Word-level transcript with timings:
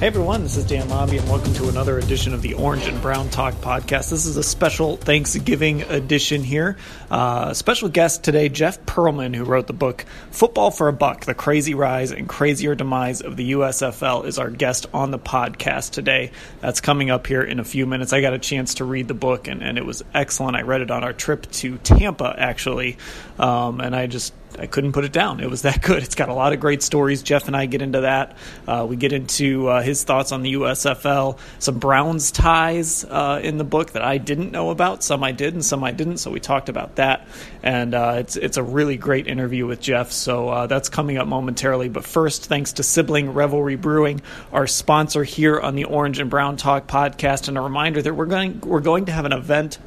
Hey 0.00 0.06
everyone, 0.06 0.42
this 0.42 0.56
is 0.56 0.64
Dan 0.64 0.88
Labbe, 0.88 1.18
and 1.18 1.28
welcome 1.28 1.52
to 1.52 1.68
another 1.68 1.98
edition 1.98 2.32
of 2.32 2.40
the 2.40 2.54
Orange 2.54 2.86
and 2.86 3.02
Brown 3.02 3.28
Talk 3.28 3.52
podcast. 3.56 4.08
This 4.08 4.24
is 4.24 4.38
a 4.38 4.42
special 4.42 4.96
Thanksgiving 4.96 5.82
edition 5.82 6.42
here. 6.42 6.78
Uh, 7.10 7.52
special 7.52 7.90
guest 7.90 8.24
today, 8.24 8.48
Jeff 8.48 8.82
Pearlman, 8.86 9.36
who 9.36 9.44
wrote 9.44 9.66
the 9.66 9.74
book 9.74 10.06
Football 10.30 10.70
for 10.70 10.88
a 10.88 10.92
Buck 10.94 11.26
The 11.26 11.34
Crazy 11.34 11.74
Rise 11.74 12.12
and 12.12 12.26
Crazier 12.26 12.74
Demise 12.74 13.20
of 13.20 13.36
the 13.36 13.52
USFL, 13.52 14.24
is 14.24 14.38
our 14.38 14.48
guest 14.48 14.86
on 14.94 15.10
the 15.10 15.18
podcast 15.18 15.90
today. 15.90 16.32
That's 16.60 16.80
coming 16.80 17.10
up 17.10 17.26
here 17.26 17.42
in 17.42 17.60
a 17.60 17.64
few 17.64 17.84
minutes. 17.84 18.14
I 18.14 18.22
got 18.22 18.32
a 18.32 18.38
chance 18.38 18.76
to 18.76 18.86
read 18.86 19.06
the 19.06 19.12
book, 19.12 19.48
and, 19.48 19.62
and 19.62 19.76
it 19.76 19.84
was 19.84 20.02
excellent. 20.14 20.56
I 20.56 20.62
read 20.62 20.80
it 20.80 20.90
on 20.90 21.04
our 21.04 21.12
trip 21.12 21.50
to 21.50 21.76
Tampa, 21.76 22.34
actually, 22.38 22.96
um, 23.38 23.82
and 23.82 23.94
I 23.94 24.06
just 24.06 24.32
I 24.60 24.66
couldn't 24.66 24.92
put 24.92 25.06
it 25.06 25.12
down. 25.12 25.40
It 25.40 25.48
was 25.48 25.62
that 25.62 25.80
good. 25.90 26.02
It's 26.02 26.14
got 26.14 26.28
a 26.28 26.34
lot 26.34 26.52
of 26.52 26.60
great 26.60 26.82
stories. 26.82 27.22
Jeff 27.22 27.46
and 27.46 27.56
I 27.56 27.64
get 27.64 27.80
into 27.80 28.02
that. 28.02 28.36
Uh, 28.68 28.86
we 28.88 28.96
get 28.96 29.14
into 29.14 29.68
uh, 29.68 29.82
his 29.82 30.04
thoughts 30.04 30.32
on 30.32 30.42
the 30.42 30.52
USFL, 30.52 31.38
some 31.58 31.78
Browns 31.78 32.30
ties 32.30 33.04
uh, 33.04 33.40
in 33.42 33.56
the 33.56 33.64
book 33.64 33.92
that 33.92 34.02
I 34.02 34.18
didn't 34.18 34.52
know 34.52 34.70
about. 34.70 35.02
Some 35.02 35.24
I 35.24 35.32
did, 35.32 35.54
and 35.54 35.64
some 35.64 35.82
I 35.82 35.92
didn't. 35.92 36.18
So 36.18 36.30
we 36.30 36.40
talked 36.40 36.68
about 36.68 36.96
that, 36.96 37.26
and 37.62 37.94
uh, 37.94 38.16
it's 38.18 38.36
it's 38.36 38.58
a 38.58 38.62
really 38.62 38.98
great 38.98 39.26
interview 39.26 39.66
with 39.66 39.80
Jeff. 39.80 40.12
So 40.12 40.50
uh, 40.50 40.66
that's 40.66 40.90
coming 40.90 41.16
up 41.16 41.26
momentarily. 41.26 41.88
But 41.88 42.04
first, 42.04 42.44
thanks 42.44 42.74
to 42.74 42.82
Sibling 42.82 43.32
Revelry 43.32 43.76
Brewing, 43.76 44.20
our 44.52 44.66
sponsor 44.66 45.24
here 45.24 45.58
on 45.58 45.74
the 45.74 45.84
Orange 45.84 46.18
and 46.18 46.28
Brown 46.28 46.58
Talk 46.58 46.86
podcast, 46.86 47.48
and 47.48 47.56
a 47.56 47.62
reminder 47.62 48.02
that 48.02 48.14
we're 48.14 48.26
going 48.26 48.60
we're 48.60 48.80
going 48.80 49.06
to 49.06 49.12
have 49.12 49.24
an 49.24 49.32
event 49.32 49.78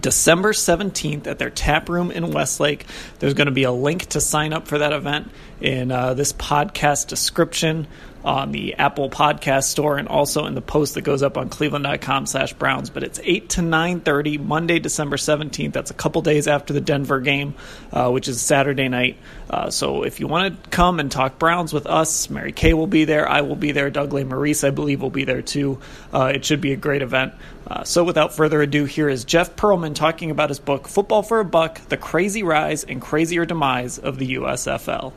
December 0.00 0.52
17th 0.52 1.26
at 1.26 1.38
their 1.38 1.50
tap 1.50 1.88
room 1.88 2.10
in 2.10 2.32
Westlake. 2.32 2.86
There's 3.18 3.34
going 3.34 3.46
to 3.46 3.52
be 3.52 3.64
a 3.64 3.72
link 3.72 4.06
to 4.06 4.20
sign 4.20 4.52
up 4.52 4.66
for 4.66 4.78
that 4.78 4.92
event 4.92 5.30
in 5.62 5.92
uh, 5.92 6.14
this 6.14 6.32
podcast 6.32 7.06
description 7.06 7.86
on 8.24 8.52
the 8.52 8.74
Apple 8.74 9.10
Podcast 9.10 9.64
Store 9.64 9.96
and 9.98 10.08
also 10.08 10.46
in 10.46 10.54
the 10.54 10.60
post 10.60 10.94
that 10.94 11.02
goes 11.02 11.22
up 11.22 11.36
on 11.36 11.48
cleveland.com 11.48 12.26
slash 12.26 12.52
Browns. 12.52 12.90
But 12.90 13.02
it's 13.02 13.20
8 13.22 13.48
to 13.50 13.60
9.30, 13.62 14.44
Monday, 14.44 14.78
December 14.78 15.16
17th. 15.16 15.72
That's 15.72 15.90
a 15.90 15.94
couple 15.94 16.22
days 16.22 16.46
after 16.46 16.72
the 16.72 16.80
Denver 16.80 17.20
game, 17.20 17.54
uh, 17.92 18.10
which 18.10 18.28
is 18.28 18.40
Saturday 18.40 18.88
night. 18.88 19.18
Uh, 19.50 19.70
so 19.70 20.04
if 20.04 20.20
you 20.20 20.28
want 20.28 20.62
to 20.62 20.70
come 20.70 21.00
and 21.00 21.10
talk 21.10 21.38
Browns 21.38 21.72
with 21.72 21.86
us, 21.86 22.30
Mary 22.30 22.52
Kay 22.52 22.74
will 22.74 22.86
be 22.86 23.04
there. 23.04 23.28
I 23.28 23.40
will 23.40 23.56
be 23.56 23.72
there. 23.72 23.90
Doug 23.90 24.10
Lesmerises, 24.10 24.66
I 24.66 24.70
believe, 24.70 25.02
will 25.02 25.10
be 25.10 25.24
there 25.24 25.42
too. 25.42 25.80
Uh, 26.12 26.32
it 26.34 26.44
should 26.44 26.60
be 26.60 26.72
a 26.72 26.76
great 26.76 27.02
event. 27.02 27.34
Uh, 27.66 27.84
so 27.84 28.04
without 28.04 28.34
further 28.34 28.62
ado, 28.62 28.84
here 28.84 29.08
is 29.08 29.24
Jeff 29.24 29.56
Pearlman 29.56 29.94
talking 29.94 30.30
about 30.30 30.50
his 30.50 30.58
book, 30.58 30.88
Football 30.88 31.22
for 31.22 31.40
a 31.40 31.44
Buck, 31.44 31.80
The 31.88 31.96
Crazy 31.96 32.42
Rise 32.42 32.84
and 32.84 33.00
Crazier 33.00 33.44
Demise 33.44 33.98
of 33.98 34.18
the 34.18 34.34
USFL. 34.34 35.12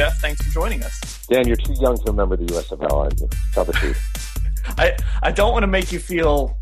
Jeff, 0.00 0.18
thanks 0.18 0.40
for 0.40 0.50
joining 0.50 0.82
us. 0.82 1.26
Dan, 1.26 1.46
you're 1.46 1.58
too 1.58 1.74
young 1.74 1.94
to 1.94 2.04
remember 2.06 2.34
the 2.34 2.46
USFL, 2.46 2.90
aren't 2.90 3.20
you? 3.20 3.28
Tell 3.52 3.66
the 3.66 3.74
truth. 3.74 4.00
I, 4.78 4.96
I 5.22 5.30
don't 5.30 5.52
want 5.52 5.62
to 5.62 5.66
make 5.66 5.92
you 5.92 5.98
feel 5.98 6.58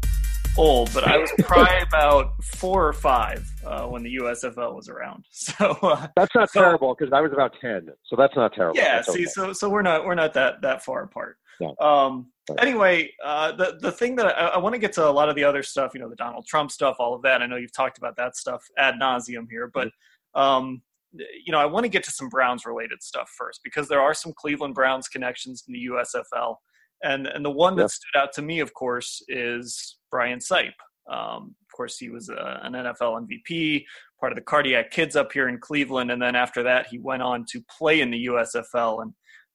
old, 0.56 0.92
but 0.92 1.06
I 1.06 1.18
was 1.18 1.30
probably 1.38 1.78
about 1.86 2.32
four 2.42 2.84
or 2.84 2.92
five 2.92 3.48
uh, 3.64 3.86
when 3.86 4.02
the 4.02 4.16
USFL 4.16 4.74
was 4.74 4.88
around. 4.88 5.24
So 5.30 5.70
uh, 5.82 6.08
that's 6.16 6.34
not 6.34 6.50
so, 6.50 6.62
terrible 6.62 6.96
because 6.98 7.12
I 7.12 7.20
was 7.20 7.30
about 7.32 7.54
ten, 7.60 7.86
so 8.06 8.16
that's 8.16 8.34
not 8.34 8.54
terrible. 8.54 8.76
Yeah, 8.76 8.96
that's 8.96 9.12
see, 9.12 9.20
okay. 9.20 9.26
so 9.26 9.52
so 9.52 9.70
we're 9.70 9.82
not 9.82 10.04
we're 10.04 10.16
not 10.16 10.34
that 10.34 10.60
that 10.62 10.84
far 10.84 11.04
apart. 11.04 11.36
Yeah. 11.60 11.70
Um, 11.80 12.32
Right. 12.50 12.62
Anyway, 12.62 13.12
uh, 13.22 13.52
the 13.52 13.76
the 13.78 13.92
thing 13.92 14.16
that 14.16 14.26
I, 14.26 14.48
I 14.48 14.58
want 14.58 14.74
to 14.74 14.78
get 14.78 14.94
to 14.94 15.06
a 15.06 15.10
lot 15.10 15.28
of 15.28 15.36
the 15.36 15.44
other 15.44 15.62
stuff, 15.62 15.92
you 15.92 16.00
know, 16.00 16.08
the 16.08 16.16
Donald 16.16 16.46
Trump 16.46 16.70
stuff, 16.70 16.96
all 16.98 17.14
of 17.14 17.20
that. 17.20 17.42
I 17.42 17.46
know 17.46 17.56
you've 17.56 17.74
talked 17.74 17.98
about 17.98 18.16
that 18.16 18.36
stuff 18.36 18.64
ad 18.78 18.94
nauseum 18.94 19.46
here, 19.50 19.70
but 19.72 19.90
Mm-hmm. 20.36 20.40
um, 20.40 20.82
you 21.12 21.52
know, 21.52 21.58
I 21.58 21.66
want 21.66 21.84
to 21.84 21.88
get 21.88 22.04
to 22.04 22.10
some 22.10 22.28
Browns 22.28 22.66
related 22.66 23.02
stuff 23.02 23.30
first 23.36 23.60
because 23.64 23.88
there 23.88 24.00
are 24.00 24.14
some 24.14 24.32
Cleveland 24.36 24.74
Browns 24.74 25.08
connections 25.08 25.64
in 25.66 25.72
the 25.72 25.86
USFL, 25.86 26.56
and 27.02 27.26
and 27.26 27.44
the 27.44 27.50
one 27.50 27.76
that 27.76 27.82
Yeah. 27.82 27.86
stood 27.88 28.16
out 28.20 28.32
to 28.34 28.42
me, 28.42 28.60
of 28.60 28.74
course, 28.74 29.22
is 29.28 29.98
Brian 30.10 30.38
Sipe. 30.38 30.72
Um, 31.10 31.54
of 31.62 31.76
course, 31.76 31.96
he 31.98 32.10
was 32.10 32.28
uh, 32.28 32.60
an 32.62 32.74
NFL 32.74 33.26
MVP, 33.26 33.84
part 34.20 34.32
of 34.32 34.36
the 34.36 34.42
Cardiac 34.42 34.90
Kids 34.90 35.16
up 35.16 35.32
here 35.32 35.48
in 35.48 35.58
Cleveland, 35.58 36.10
and 36.10 36.20
then 36.20 36.36
after 36.36 36.62
that, 36.64 36.86
he 36.88 36.98
went 36.98 37.22
on 37.22 37.46
to 37.50 37.62
play 37.78 38.00
in 38.02 38.10
the 38.10 38.26
USFL, 38.26 39.02
and 39.02 39.12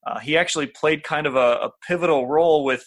uh, 0.07 0.19
he 0.19 0.35
actually 0.35 0.67
played 0.67 1.03
kind 1.03 1.27
of 1.27 1.35
a, 1.35 1.57
a 1.67 1.71
pivotal 1.87 2.27
role 2.27 2.63
with 2.63 2.83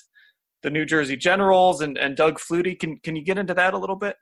the 0.63 0.71
New 0.71 0.85
Jersey 0.85 1.17
Generals 1.17 1.81
and, 1.81 1.97
and 1.97 2.17
Doug 2.17 2.39
Flutie. 2.41 2.77
Can 2.79 2.99
can 3.05 3.15
you 3.15 3.23
get 3.23 3.39
into 3.39 3.55
that 3.55 3.73
a 3.75 3.79
little 3.79 3.95
bit? 3.97 4.17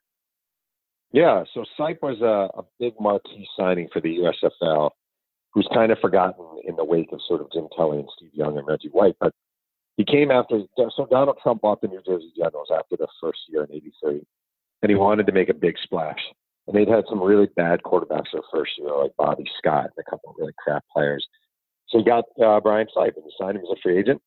Yeah, 1.15 1.45
so 1.55 1.65
Sipe 1.79 2.03
was 2.03 2.21
a, 2.23 2.59
a 2.59 2.65
big 2.81 2.95
marquee 2.99 3.47
signing 3.57 3.87
for 3.93 4.01
the 4.01 4.19
USFL, 4.19 4.91
who's 5.53 5.69
kind 5.73 5.93
of 5.93 6.01
forgotten 6.01 6.45
in 6.67 6.75
the 6.75 6.85
wake 6.85 7.13
of 7.13 7.21
sort 7.29 7.41
of 7.41 7.53
Jim 7.53 7.69
Kelly 7.77 8.01
and 8.01 8.09
Steve 8.17 8.35
Young 8.35 8.59
and 8.59 8.67
Reggie 8.67 8.89
White. 8.89 9.15
But 9.21 9.33
he 9.97 10.05
came 10.05 10.33
after, 10.33 10.63
so 10.77 11.07
Donald 11.09 11.39
Trump 11.41 11.63
bought 11.63 11.81
the 11.81 11.87
New 11.87 12.03
Jersey 12.05 12.33
Generals 12.37 12.67
after 12.77 12.97
the 12.97 13.07
first 13.21 13.39
year 13.49 13.63
in 13.63 13.73
'83, 13.73 14.27
and 14.83 14.91
he 14.91 14.97
wanted 14.97 15.27
to 15.27 15.33
make 15.33 15.49
a 15.49 15.55
big 15.55 15.77
splash. 15.81 16.19
And 16.67 16.75
they'd 16.75 16.89
had 16.89 17.05
some 17.09 17.23
really 17.23 17.47
bad 17.55 17.83
quarterbacks 17.85 18.33
their 18.33 18.43
first 18.53 18.73
year, 18.77 18.91
like 18.99 19.13
Bobby 19.17 19.45
Scott 19.59 19.91
and 19.97 20.05
a 20.05 20.11
couple 20.11 20.31
of 20.31 20.37
really 20.37 20.55
crap 20.59 20.83
players. 20.93 21.25
So 21.91 21.99
he 21.99 22.05
got 22.05 22.25
uh, 22.45 22.59
Brian 22.59 22.89
Sipe 22.97 23.15
and 23.15 23.25
he 23.25 23.31
signed 23.39 23.57
him 23.57 23.63
as 23.63 23.79
a 23.79 23.81
free 23.81 24.01
agent. 24.01 24.21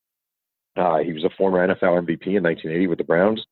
Uh, 0.78 1.00
he 1.00 1.12
was 1.12 1.25
a 1.25 1.36
former 1.38 1.68
NFL 1.68 2.06
MVP 2.06 2.28
in 2.28 2.44
1980 2.44 2.88
with 2.88 3.00
the 3.00 3.04
Browns. 3.04 3.44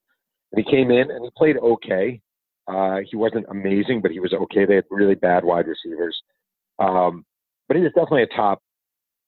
And 0.54 0.64
he 0.64 0.72
came 0.72 0.90
in 0.90 1.12
and 1.12 1.26
he 1.26 1.32
played 1.36 1.58
okay. 1.58 2.22
Uh, 2.68 3.00
he 3.10 3.16
wasn't 3.16 3.46
amazing, 3.50 4.02
but 4.02 4.12
he 4.12 4.20
was 4.20 4.34
okay. 4.34 4.66
They 4.66 4.76
had 4.76 4.86
really 4.90 5.16
bad 5.16 5.44
wide 5.44 5.68
receivers. 5.68 6.20
Um, 6.80 7.26
but 7.68 7.78
he 7.78 7.84
was 7.84 7.92
definitely 7.94 8.24
a 8.24 8.28
top, 8.28 8.62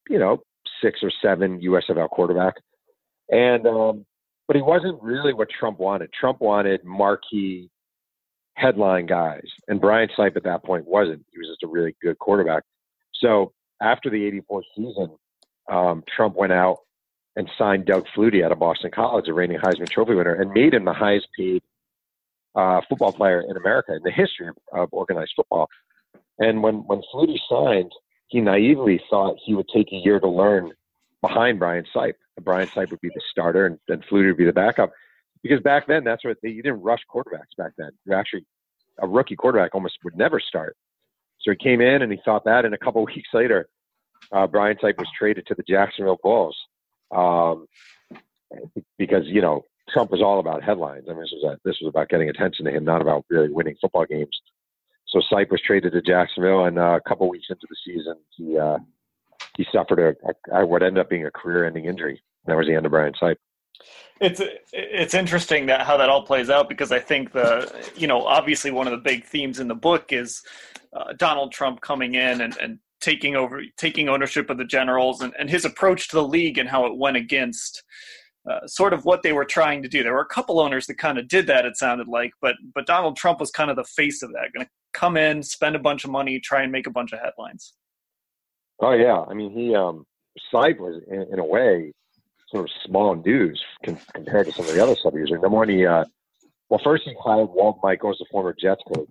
you 0.08 0.18
know, 0.18 0.42
six 0.82 1.00
or 1.02 1.10
seven 1.22 1.60
USFL 1.60 2.10
quarterback. 2.10 2.54
And, 3.30 3.66
um, 3.66 4.06
but 4.46 4.56
he 4.56 4.62
wasn't 4.62 5.02
really 5.02 5.34
what 5.34 5.48
Trump 5.50 5.78
wanted. 5.78 6.12
Trump 6.12 6.40
wanted 6.40 6.84
marquee 6.84 7.70
headline 8.54 9.06
guys. 9.06 9.46
And 9.68 9.80
Brian 9.80 10.08
Sipe 10.18 10.36
at 10.36 10.44
that 10.44 10.64
point 10.64 10.86
wasn't. 10.86 11.24
He 11.30 11.38
was 11.38 11.48
just 11.48 11.62
a 11.62 11.68
really 11.68 11.94
good 12.02 12.18
quarterback. 12.18 12.64
So 13.14 13.52
after 13.80 14.10
the 14.10 14.24
84 14.24 14.62
season, 14.76 15.16
um, 15.70 16.02
Trump 16.14 16.34
went 16.34 16.52
out 16.52 16.78
and 17.36 17.48
signed 17.56 17.86
Doug 17.86 18.04
Flutie 18.16 18.44
out 18.44 18.50
of 18.50 18.58
Boston 18.58 18.90
College, 18.92 19.28
a 19.28 19.34
reigning 19.34 19.58
Heisman 19.58 19.88
Trophy 19.88 20.14
winner, 20.14 20.34
and 20.34 20.50
made 20.50 20.74
him 20.74 20.84
the 20.84 20.92
highest 20.92 21.28
paid 21.36 21.62
uh, 22.54 22.80
football 22.88 23.12
player 23.12 23.42
in 23.48 23.56
America 23.56 23.94
in 23.94 24.02
the 24.02 24.10
history 24.10 24.48
of, 24.72 24.88
organized 24.92 25.32
football. 25.36 25.68
And 26.38 26.62
when 26.62 26.76
when 26.86 27.02
Flutie 27.12 27.40
signed, 27.48 27.92
he 28.28 28.40
naively 28.40 29.00
thought 29.10 29.36
he 29.44 29.54
would 29.54 29.68
take 29.74 29.92
a 29.92 29.96
year 29.96 30.20
to 30.20 30.28
learn 30.28 30.72
behind 31.20 31.58
Brian 31.58 31.84
Sipe. 31.94 32.14
Brian 32.40 32.68
Sipe 32.68 32.90
would 32.90 33.00
be 33.00 33.08
the 33.08 33.20
starter, 33.30 33.66
and 33.66 33.78
then 33.88 34.02
Flutie 34.10 34.28
would 34.28 34.36
be 34.36 34.44
the 34.44 34.52
backup. 34.52 34.92
Because 35.42 35.60
back 35.60 35.86
then, 35.86 36.04
that's 36.04 36.24
what 36.24 36.36
they, 36.42 36.50
you 36.50 36.62
didn't 36.62 36.82
rush 36.82 37.00
quarterbacks 37.12 37.56
back 37.56 37.72
then. 37.76 37.90
You 38.04 38.14
actually 38.14 38.44
a 39.00 39.06
rookie 39.06 39.36
quarterback 39.36 39.74
almost 39.74 39.98
would 40.04 40.16
never 40.16 40.40
start. 40.40 40.76
So 41.40 41.52
he 41.52 41.56
came 41.56 41.80
in 41.80 42.02
and 42.02 42.10
he 42.10 42.18
thought 42.24 42.44
that, 42.44 42.64
and 42.64 42.74
a 42.74 42.78
couple 42.78 43.04
weeks 43.14 43.28
later, 43.32 43.68
uh, 44.32 44.46
Brian 44.46 44.76
Sipe 44.76 44.98
was 44.98 45.08
traded 45.16 45.46
to 45.46 45.54
the 45.54 45.62
Jacksonville 45.62 46.18
Bulls 46.22 46.56
um, 47.10 47.66
because 48.98 49.24
you 49.26 49.40
know 49.40 49.64
Trump 49.92 50.10
was 50.10 50.22
all 50.22 50.40
about 50.40 50.62
headlines. 50.62 51.04
I 51.08 51.12
mean, 51.12 51.22
this 51.22 51.32
was 51.32 51.44
a, 51.44 51.58
this 51.64 51.76
was 51.80 51.88
about 51.88 52.08
getting 52.08 52.28
attention 52.28 52.64
to 52.66 52.70
him, 52.70 52.84
not 52.84 53.02
about 53.02 53.24
really 53.28 53.50
winning 53.50 53.76
football 53.80 54.06
games. 54.06 54.40
So 55.08 55.20
Sipe 55.32 55.50
was 55.50 55.62
traded 55.62 55.92
to 55.92 56.02
Jacksonville, 56.02 56.64
and 56.64 56.78
uh, 56.78 56.98
a 57.04 57.08
couple 57.08 57.28
weeks 57.28 57.46
into 57.48 57.66
the 57.68 57.76
season, 57.84 58.16
he 58.36 58.58
uh, 58.58 58.78
he 59.56 59.66
suffered 59.72 59.98
a, 59.98 60.60
a 60.60 60.66
what 60.66 60.82
ended 60.82 61.00
up 61.00 61.10
being 61.10 61.26
a 61.26 61.30
career-ending 61.30 61.86
injury. 61.86 62.22
That 62.46 62.56
was 62.56 62.66
the 62.66 62.74
end 62.74 62.86
of 62.86 62.92
Brian 62.92 63.14
Sipe. 63.20 63.36
It's 64.20 64.40
it's 64.72 65.14
interesting 65.14 65.66
that 65.66 65.82
how 65.82 65.96
that 65.96 66.08
all 66.08 66.22
plays 66.22 66.50
out 66.50 66.68
because 66.68 66.92
I 66.92 66.98
think 66.98 67.32
the 67.32 67.72
you 67.96 68.06
know 68.06 68.24
obviously 68.24 68.70
one 68.70 68.86
of 68.86 68.90
the 68.90 68.98
big 68.98 69.24
themes 69.24 69.60
in 69.60 69.68
the 69.68 69.74
book 69.74 70.12
is 70.12 70.42
uh, 70.92 71.12
Donald 71.16 71.52
Trump 71.52 71.80
coming 71.80 72.14
in 72.14 72.40
and, 72.40 72.56
and 72.58 72.78
taking 73.00 73.36
over 73.36 73.62
taking 73.76 74.08
ownership 74.08 74.50
of 74.50 74.58
the 74.58 74.64
Generals 74.64 75.20
and, 75.20 75.32
and 75.38 75.48
his 75.48 75.64
approach 75.64 76.08
to 76.08 76.16
the 76.16 76.26
league 76.26 76.58
and 76.58 76.68
how 76.68 76.86
it 76.86 76.96
went 76.96 77.16
against 77.16 77.84
uh, 78.48 78.66
sort 78.66 78.92
of 78.92 79.04
what 79.04 79.22
they 79.22 79.32
were 79.32 79.44
trying 79.44 79.82
to 79.82 79.88
do. 79.88 80.02
There 80.02 80.14
were 80.14 80.20
a 80.20 80.26
couple 80.26 80.60
owners 80.60 80.86
that 80.86 80.94
kind 80.94 81.18
of 81.18 81.28
did 81.28 81.46
that. 81.48 81.66
It 81.66 81.76
sounded 81.76 82.08
like, 82.08 82.32
but 82.40 82.56
but 82.74 82.86
Donald 82.86 83.16
Trump 83.16 83.40
was 83.40 83.50
kind 83.50 83.70
of 83.70 83.76
the 83.76 83.84
face 83.84 84.22
of 84.22 84.32
that. 84.32 84.52
Going 84.52 84.66
to 84.66 84.70
come 84.92 85.16
in, 85.16 85.42
spend 85.42 85.76
a 85.76 85.78
bunch 85.78 86.04
of 86.04 86.10
money, 86.10 86.40
try 86.40 86.62
and 86.62 86.72
make 86.72 86.86
a 86.86 86.90
bunch 86.90 87.12
of 87.12 87.20
headlines. 87.20 87.74
Oh 88.80 88.92
yeah, 88.92 89.24
I 89.28 89.34
mean 89.34 89.50
he 89.50 89.74
um, 89.74 90.06
Sipe 90.52 90.78
was 90.78 91.02
in, 91.08 91.26
in, 91.32 91.38
a 91.38 91.44
way 91.44 91.92
sort 92.48 92.64
of 92.64 92.70
small 92.86 93.14
news 93.16 93.62
compared 93.82 94.46
to 94.46 94.52
some 94.52 94.66
of 94.66 94.74
the 94.74 94.82
other 94.82 94.96
sub 94.96 95.14
users. 95.14 95.32
Number 95.32 95.48
one, 95.48 95.68
he 95.68 95.84
uh, 95.84 96.04
well 96.68 96.80
first 96.82 97.04
he 97.04 97.14
hired 97.22 97.48
Walt 97.50 97.80
Michaels, 97.82 98.18
the 98.18 98.26
former 98.30 98.54
Jets 98.58 98.82
coach, 98.94 99.10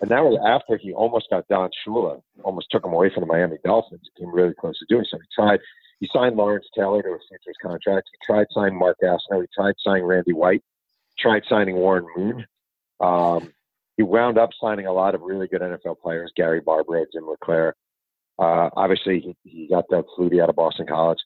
and 0.00 0.10
that 0.10 0.24
was 0.24 0.38
after 0.46 0.76
he 0.76 0.92
almost 0.92 1.30
got 1.30 1.46
Don 1.48 1.70
Shula, 1.86 2.20
almost 2.42 2.66
took 2.70 2.84
him 2.84 2.92
away 2.92 3.10
from 3.12 3.20
the 3.22 3.26
Miami 3.26 3.56
Dolphins. 3.64 4.02
He 4.14 4.24
came 4.24 4.34
really 4.34 4.54
close 4.54 4.78
to 4.80 4.86
doing 4.88 5.06
so. 5.08 5.16
He 5.18 5.26
tried 5.34 5.60
he 6.04 6.10
signed 6.12 6.36
Lawrence 6.36 6.66
Taylor 6.74 7.02
to 7.02 7.08
a 7.08 7.18
futures 7.28 7.56
contract. 7.62 8.10
He 8.12 8.18
tried 8.26 8.46
signing 8.52 8.78
Mark 8.78 8.98
Gastineau. 9.02 9.40
He 9.40 9.46
tried 9.54 9.74
signing 9.78 10.04
Randy 10.04 10.34
White. 10.34 10.62
Tried 11.18 11.44
signing 11.48 11.76
Warren 11.76 12.06
Moon. 12.14 12.46
Um, 13.00 13.54
he 13.96 14.02
wound 14.02 14.36
up 14.36 14.50
signing 14.60 14.84
a 14.86 14.92
lot 14.92 15.14
of 15.14 15.22
really 15.22 15.48
good 15.48 15.62
NFL 15.62 16.00
players: 16.00 16.30
Gary 16.36 16.60
Barbaro, 16.60 17.06
Jim 17.10 17.26
LeClair. 17.26 17.74
Uh, 18.38 18.68
obviously, 18.76 19.20
he, 19.20 19.36
he 19.48 19.68
got 19.68 19.88
Doug 19.88 20.04
Flutie 20.18 20.42
out 20.42 20.50
of 20.50 20.56
Boston 20.56 20.86
College. 20.86 21.20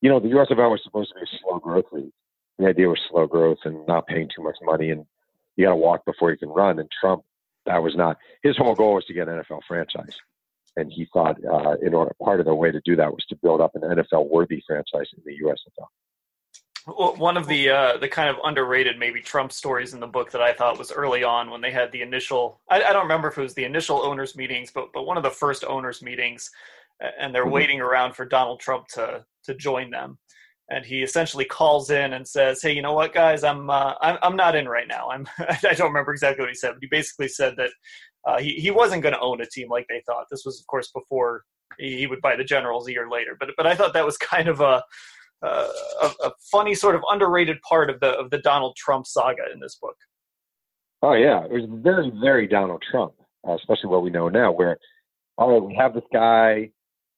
You 0.00 0.10
know, 0.10 0.20
the 0.20 0.28
USFL 0.28 0.70
was 0.70 0.82
supposed 0.84 1.10
to 1.10 1.16
be 1.16 1.22
a 1.22 1.38
slow 1.40 1.58
growth 1.58 1.86
league. 1.90 2.12
The 2.58 2.66
idea 2.66 2.88
was 2.88 3.00
slow 3.10 3.26
growth 3.26 3.58
and 3.64 3.84
not 3.88 4.06
paying 4.06 4.28
too 4.34 4.44
much 4.44 4.58
money, 4.62 4.90
and 4.90 5.06
you 5.56 5.64
got 5.64 5.70
to 5.70 5.76
walk 5.76 6.04
before 6.04 6.30
you 6.30 6.36
can 6.36 6.50
run. 6.50 6.78
And 6.78 6.88
Trump, 7.00 7.24
that 7.66 7.82
was 7.82 7.96
not 7.96 8.18
his 8.44 8.56
whole 8.56 8.76
goal 8.76 8.94
was 8.94 9.06
to 9.06 9.14
get 9.14 9.28
an 9.28 9.42
NFL 9.42 9.62
franchise 9.66 10.16
and 10.80 10.90
he 10.92 11.06
thought 11.12 11.36
uh, 11.44 11.76
in 11.82 11.94
order 11.94 12.12
part 12.22 12.40
of 12.40 12.46
the 12.46 12.54
way 12.54 12.70
to 12.72 12.80
do 12.84 12.96
that 12.96 13.12
was 13.12 13.24
to 13.26 13.36
build 13.36 13.60
up 13.60 13.74
an 13.74 13.82
NFL 13.82 14.28
worthy 14.28 14.62
franchise 14.66 15.08
in 15.16 15.22
the 15.24 15.36
USFL. 15.44 15.86
Well, 16.86 17.14
one 17.16 17.36
of 17.36 17.46
the 17.46 17.68
uh, 17.68 17.98
the 17.98 18.08
kind 18.08 18.30
of 18.30 18.36
underrated 18.42 18.98
maybe 18.98 19.20
Trump 19.20 19.52
stories 19.52 19.92
in 19.92 20.00
the 20.00 20.06
book 20.06 20.30
that 20.32 20.40
I 20.40 20.52
thought 20.52 20.78
was 20.78 20.90
early 20.90 21.22
on 21.22 21.50
when 21.50 21.60
they 21.60 21.70
had 21.70 21.92
the 21.92 22.00
initial 22.00 22.60
I, 22.70 22.82
I 22.82 22.92
don't 22.92 23.02
remember 23.02 23.28
if 23.28 23.36
it 23.36 23.42
was 23.42 23.54
the 23.54 23.64
initial 23.64 24.02
owners 24.02 24.34
meetings, 24.34 24.70
but 24.70 24.88
but 24.94 25.04
one 25.04 25.16
of 25.16 25.22
the 25.22 25.30
first 25.30 25.64
owners 25.64 26.02
meetings, 26.02 26.50
and 27.18 27.34
they're 27.34 27.44
mm-hmm. 27.44 27.52
waiting 27.52 27.80
around 27.80 28.14
for 28.14 28.24
Donald 28.24 28.60
Trump 28.60 28.88
to 28.94 29.24
to 29.44 29.54
join 29.54 29.90
them, 29.90 30.18
and 30.70 30.84
he 30.84 31.02
essentially 31.02 31.44
calls 31.44 31.90
in 31.90 32.14
and 32.14 32.26
says, 32.26 32.62
"Hey, 32.62 32.72
you 32.72 32.80
know 32.80 32.94
what, 32.94 33.12
guys? 33.12 33.44
I'm 33.44 33.68
uh, 33.68 33.94
I'm 34.00 34.16
I'm 34.22 34.36
not 34.36 34.56
in 34.56 34.66
right 34.66 34.88
now. 34.88 35.10
I'm 35.10 35.28
I 35.38 35.74
don't 35.74 35.88
remember 35.88 36.12
exactly 36.12 36.42
what 36.42 36.50
he 36.50 36.56
said, 36.56 36.72
but 36.72 36.82
he 36.82 36.88
basically 36.88 37.28
said 37.28 37.56
that 37.58 37.70
uh, 38.24 38.38
he 38.38 38.54
he 38.54 38.70
wasn't 38.70 39.02
going 39.02 39.14
to 39.14 39.20
own 39.20 39.40
a 39.40 39.46
team 39.46 39.68
like 39.68 39.86
they 39.88 40.02
thought. 40.06 40.26
This 40.30 40.44
was, 40.44 40.60
of 40.60 40.66
course, 40.66 40.90
before 40.92 41.44
he 41.78 42.06
would 42.06 42.20
buy 42.20 42.36
the 42.36 42.44
Generals 42.44 42.88
a 42.88 42.92
year 42.92 43.08
later. 43.08 43.36
But 43.38 43.50
but 43.56 43.66
I 43.66 43.74
thought 43.74 43.92
that 43.94 44.04
was 44.04 44.16
kind 44.18 44.48
of 44.48 44.60
a 44.60 44.82
uh, 45.42 45.68
a, 46.02 46.10
a, 46.24 46.32
funny 46.52 46.74
sort 46.74 46.94
of 46.94 47.02
underrated 47.10 47.56
part 47.62 47.88
of 47.88 47.98
the 48.00 48.10
of 48.18 48.30
the 48.30 48.38
Donald 48.38 48.76
Trump 48.76 49.06
saga 49.06 49.44
in 49.52 49.60
this 49.60 49.76
book. 49.76 49.96
Oh 51.02 51.14
yeah, 51.14 51.44
it 51.44 51.52
was 51.52 51.64
very 51.82 52.12
very 52.20 52.46
Donald 52.46 52.82
Trump, 52.90 53.14
uh, 53.48 53.54
especially 53.54 53.88
what 53.88 54.02
we 54.02 54.10
know 54.10 54.28
now. 54.28 54.52
Where 54.52 54.76
all 55.38 55.52
right, 55.52 55.62
we 55.62 55.74
have 55.76 55.94
this 55.94 56.04
guy, 56.12 56.70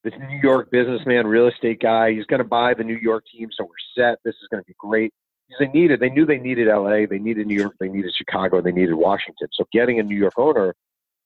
this 0.04 0.14
New 0.16 0.38
York 0.40 0.70
businessman, 0.70 1.26
real 1.26 1.48
estate 1.48 1.80
guy. 1.80 2.12
He's 2.12 2.26
going 2.26 2.38
to 2.38 2.48
buy 2.48 2.74
the 2.74 2.84
New 2.84 2.98
York 2.98 3.24
team, 3.34 3.48
so 3.56 3.64
we're 3.64 4.00
set. 4.00 4.18
This 4.24 4.34
is 4.40 4.48
going 4.52 4.62
to 4.62 4.66
be 4.66 4.74
great 4.78 5.12
they 5.58 5.68
needed 5.68 6.00
they 6.00 6.10
knew 6.10 6.26
they 6.26 6.38
needed 6.38 6.68
LA, 6.68 7.06
they 7.06 7.18
needed 7.18 7.46
New 7.46 7.58
York, 7.58 7.74
they 7.80 7.88
needed 7.88 8.12
Chicago, 8.16 8.60
they 8.60 8.72
needed 8.72 8.94
Washington. 8.94 9.48
So 9.52 9.64
getting 9.72 10.00
a 10.00 10.02
New 10.02 10.16
York 10.16 10.34
owner 10.36 10.74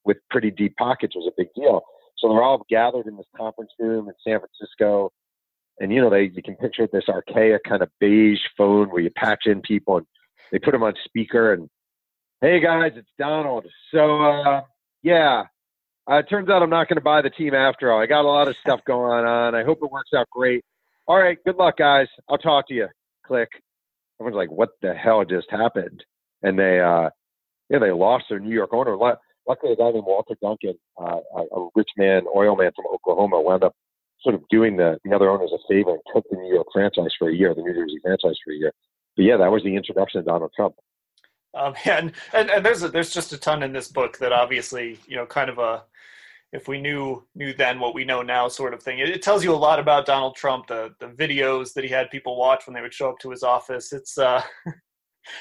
with 0.07 0.17
pretty 0.31 0.51
deep 0.51 0.77
pockets 0.77 1.15
was 1.15 1.27
a 1.27 1.35
big 1.37 1.49
deal. 1.55 1.83
So 2.19 2.29
they're 2.29 2.43
all 2.43 2.65
gathered 2.71 3.07
in 3.07 3.17
this 3.17 3.27
conference 3.37 3.73
room 3.79 4.09
in 4.09 4.15
San 4.27 4.41
Francisco. 4.41 5.13
And 5.79 5.93
you 5.93 6.01
know, 6.01 6.09
they 6.09 6.31
you 6.35 6.43
can 6.43 6.57
picture 6.57 6.89
this 6.91 7.05
archaic 7.09 7.63
kind 7.65 7.83
of 7.83 7.91
beige 8.01 8.41
phone 8.57 8.89
where 8.89 9.03
you 9.03 9.11
patch 9.11 9.43
in 9.45 9.61
people 9.61 9.99
and 9.99 10.07
they 10.51 10.59
put 10.59 10.73
them 10.73 10.83
on 10.83 10.95
speaker 11.05 11.53
and 11.53 11.69
hey 12.41 12.61
guys, 12.61 12.93
it's 12.97 13.11
Donald. 13.19 13.67
So 13.93 14.23
uh 14.23 14.63
yeah. 15.03 15.45
Uh, 16.09 16.19
it 16.19 16.29
turns 16.31 16.49
out 16.49 16.63
I'm 16.63 16.71
not 16.71 16.89
going 16.89 16.97
to 16.97 17.03
buy 17.03 17.21
the 17.21 17.31
team 17.31 17.53
after 17.53 17.91
all. 17.91 18.01
I 18.01 18.07
got 18.07 18.25
a 18.25 18.29
lot 18.29 18.47
of 18.47 18.57
stuff 18.57 18.81
going 18.87 19.27
on. 19.27 19.57
I 19.57 19.65
hope 19.65 19.79
it 19.83 19.91
works 19.91 20.11
out 20.17 20.31
great. 20.31 20.65
All 21.09 21.19
right, 21.19 21.37
good 21.45 21.57
luck, 21.57 21.79
guys. 21.79 22.07
I'll 22.29 22.39
talk 22.39 22.69
to 22.69 22.75
you. 22.75 22.87
Click 23.27 23.49
everyone's 24.21 24.37
like, 24.37 24.51
"What 24.51 24.71
the 24.83 24.95
hell 24.95 25.25
just 25.25 25.51
happened?" 25.51 26.05
And 26.43 26.59
they, 26.59 26.81
uh, 26.81 27.11
yeah, 27.69 27.79
they 27.79 27.93
lost 27.93 28.27
their 28.29 28.39
New 28.39 28.55
York 28.55 28.73
owner. 28.73 28.97
Luckily, 29.49 29.73
a 29.73 29.77
guy 29.77 29.91
named 29.91 30.07
Walter 30.07 30.35
Duncan, 30.43 30.75
uh, 31.01 31.21
a 31.37 31.69
rich 31.75 31.91
man, 31.97 32.25
oil 32.35 32.57
man 32.57 32.73
from 32.75 32.87
Oklahoma, 32.93 33.41
wound 33.41 33.65
up 33.65 33.75
sort 34.23 34.35
of 34.35 34.43
doing 34.49 34.77
the 34.77 34.99
the 35.05 35.15
other 35.15 35.31
owners 35.31 35.53
a 35.53 35.59
favor 35.69 35.91
and 35.91 36.01
took 36.15 36.25
the 36.31 36.37
New 36.37 36.53
York 36.53 36.67
franchise 36.73 37.15
for 37.19 37.31
a 37.31 37.35
year, 37.35 37.55
the 37.55 37.63
New 37.63 37.75
Jersey 37.75 37.99
franchise 38.03 38.37
for 38.45 38.53
a 38.53 38.57
year. 38.57 38.73
But 39.17 39.25
yeah, 39.25 39.37
that 39.37 39.51
was 39.51 39.63
the 39.63 39.77
introduction 39.77 40.21
of 40.21 40.27
Donald 40.27 40.53
Trump. 40.55 40.75
Um, 41.55 41.75
and, 41.85 42.13
and 42.33 42.51
and 42.51 42.65
there's 42.65 42.83
a, 42.83 42.89
there's 42.89 43.13
just 43.13 43.33
a 43.33 43.39
ton 43.39 43.63
in 43.63 43.73
this 43.73 43.89
book 43.89 44.19
that 44.19 44.33
obviously 44.33 44.99
you 45.07 45.17
know 45.17 45.27
kind 45.27 45.51
of 45.51 45.59
a 45.59 45.85
if 46.53 46.69
we 46.69 46.81
knew 46.81 47.25
knew 47.35 47.53
then 47.53 47.81
what 47.81 47.95
we 47.95 48.05
know 48.05 48.23
now 48.23 48.49
sort 48.49 48.73
of 48.73 48.83
thing 48.83 48.99
it, 48.99 49.09
it, 49.09 49.23
tells 49.23 49.43
you 49.43 49.53
a 49.53 49.57
lot 49.57 49.79
about 49.79 50.07
donald 50.07 50.37
trump 50.37 50.67
the 50.69 50.95
the 51.01 51.09
videos 51.09 51.73
that 51.75 51.83
he 51.83 51.91
had 51.91 52.09
people 52.11 52.37
watch 52.37 52.67
when 52.67 52.75
they 52.75 52.81
would 52.81 52.95
show 52.95 53.11
up 53.11 53.19
to 53.19 53.31
his 53.31 53.43
office 53.43 53.93
it's 53.93 54.17
uh 54.17 54.41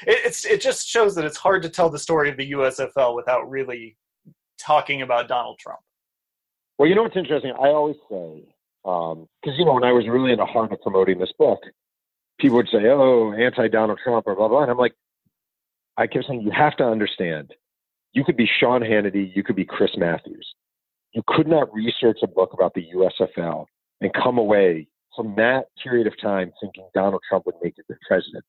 it, 0.08 0.20
it's 0.26 0.46
it 0.46 0.62
just 0.62 0.88
shows 0.88 1.16
that 1.16 1.26
it's 1.26 1.38
hard 1.38 1.62
to 1.64 1.70
tell 1.70 1.90
the 1.90 2.00
story 2.00 2.30
of 2.30 2.38
the 2.38 2.52
usfl 2.52 3.16
without 3.16 3.50
really 3.50 3.96
talking 4.60 5.02
about 5.02 5.28
donald 5.28 5.58
trump. 5.60 5.80
Well 6.78 6.90
you 6.90 6.96
know 6.96 7.04
what's 7.04 7.18
interesting? 7.18 7.52
I 7.52 7.68
always 7.70 7.98
say 8.10 8.44
because 8.84 9.18
um, 9.18 9.28
you 9.58 9.66
know 9.66 9.74
when 9.74 9.84
i 9.84 9.92
was 9.92 10.08
really 10.08 10.32
in 10.32 10.38
the 10.38 10.46
heart 10.46 10.72
of 10.72 10.80
promoting 10.82 11.18
this 11.18 11.34
book 11.40 11.60
people 12.40 12.58
would 12.58 12.70
say 12.72 12.86
oh 12.86 13.34
anti 13.34 13.68
donald 13.68 14.00
trump 14.04 14.28
or 14.28 14.36
blah 14.36 14.48
blah 14.48 14.62
and 14.62 14.72
i'm 14.72 14.78
like 14.78 14.94
i 15.98 16.06
kept 16.06 16.26
saying 16.28 16.42
you 16.42 16.52
have 16.52 16.78
to 16.78 16.84
understand 16.84 17.52
you 18.14 18.24
could 18.24 18.38
be 18.38 18.48
sean 18.60 18.82
hannity 18.82 19.36
you 19.36 19.44
could 19.44 19.56
be 19.56 19.66
chris 19.66 19.92
matthews. 19.98 20.54
You 21.16 21.24
could 21.28 21.48
not 21.48 21.74
research 21.74 22.20
a 22.24 22.28
book 22.28 22.52
about 22.52 22.74
the 22.74 22.86
USFL 22.94 23.66
and 24.02 24.12
come 24.14 24.38
away 24.38 24.90
from 25.16 25.34
that 25.38 25.68
period 25.82 26.08
of 26.08 26.14
time 26.22 26.52
thinking 26.62 26.90
Donald 26.94 27.22
Trump 27.28 27.46
would 27.46 27.56
make 27.64 27.76
it 27.78 27.86
the 27.88 27.96
president 28.06 28.44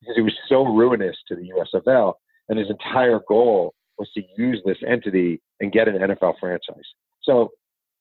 because 0.00 0.16
he 0.16 0.22
was 0.22 0.34
so 0.48 0.64
ruinous 0.64 1.16
to 1.28 1.36
the 1.36 1.50
USFL, 1.50 2.14
and 2.48 2.58
his 2.58 2.70
entire 2.70 3.20
goal 3.28 3.74
was 3.98 4.10
to 4.12 4.22
use 4.36 4.60
this 4.64 4.78
entity 4.86 5.40
and 5.60 5.72
get 5.72 5.88
an 5.88 5.96
NFL 5.96 6.34
franchise. 6.40 6.76
So 7.22 7.50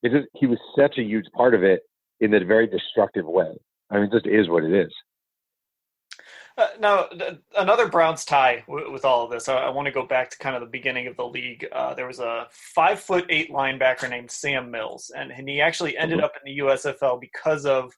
is, 0.03 0.13
he 0.35 0.45
was 0.45 0.57
such 0.77 0.97
a 0.97 1.03
huge 1.03 1.25
part 1.35 1.53
of 1.53 1.63
it 1.63 1.81
in 2.19 2.33
a 2.33 2.43
very 2.43 2.67
destructive 2.67 3.25
way. 3.25 3.51
I 3.91 3.95
mean, 3.95 4.05
it 4.05 4.11
just 4.11 4.27
is 4.27 4.49
what 4.49 4.63
it 4.63 4.73
is. 4.73 4.93
Uh, 6.57 6.67
now, 6.79 7.07
another 7.57 7.87
Browns 7.87 8.25
tie 8.25 8.63
w- 8.67 8.91
with 8.91 9.05
all 9.05 9.23
of 9.23 9.31
this. 9.31 9.47
I, 9.47 9.55
I 9.55 9.69
want 9.69 9.85
to 9.85 9.93
go 9.93 10.05
back 10.05 10.29
to 10.31 10.37
kind 10.39 10.55
of 10.55 10.61
the 10.61 10.67
beginning 10.67 11.07
of 11.07 11.15
the 11.15 11.25
league. 11.25 11.65
Uh, 11.71 11.93
there 11.93 12.05
was 12.05 12.19
a 12.19 12.47
five 12.51 12.99
foot 12.99 13.25
eight 13.29 13.49
linebacker 13.49 14.09
named 14.09 14.29
Sam 14.29 14.69
Mills, 14.69 15.09
and, 15.15 15.31
and 15.31 15.47
he 15.47 15.61
actually 15.61 15.97
ended 15.97 16.17
mm-hmm. 16.17 16.25
up 16.25 16.33
in 16.35 16.53
the 16.53 16.61
USFL 16.63 17.21
because 17.21 17.65
of 17.65 17.93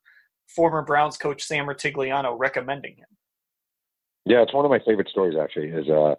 former 0.47 0.83
Browns 0.83 1.17
coach 1.17 1.41
Sam 1.43 1.65
Rutigliano 1.65 2.37
recommending 2.37 2.97
him. 2.97 3.07
Yeah, 4.25 4.41
it's 4.41 4.53
one 4.53 4.65
of 4.65 4.71
my 4.71 4.79
favorite 4.85 5.09
stories. 5.09 5.37
Actually, 5.39 5.69
is 5.69 5.89
uh, 5.89 6.15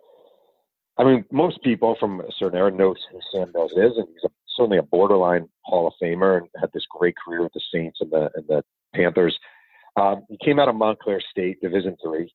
I 0.99 1.05
mean, 1.05 1.25
most 1.31 1.63
people 1.63 1.97
from 1.99 2.21
a 2.21 2.33
certain 2.39 2.59
era 2.59 2.71
know 2.71 2.95
who 3.11 3.21
Sam 3.33 3.51
Mills 3.55 3.73
is, 3.73 3.97
and 3.97 4.07
he's 4.13 4.25
a, 4.25 4.29
certainly 4.57 4.79
a 4.79 4.83
borderline 4.83 5.49
Hall 5.63 5.87
of 5.87 5.95
Famer, 6.03 6.39
and 6.39 6.49
had 6.61 6.71
this 6.75 6.87
great 6.91 7.15
career 7.17 7.43
with 7.43 7.53
the 7.53 7.63
Saints 7.73 7.99
and 8.01 8.11
the 8.11 8.31
and 8.35 8.47
the 8.49 8.63
Panthers. 8.95 9.39
Um, 9.97 10.25
he 10.29 10.39
came 10.43 10.59
out 10.59 10.69
of 10.69 10.75
Montclair 10.75 11.21
State, 11.31 11.61
Division 11.61 11.97
Three. 12.03 12.33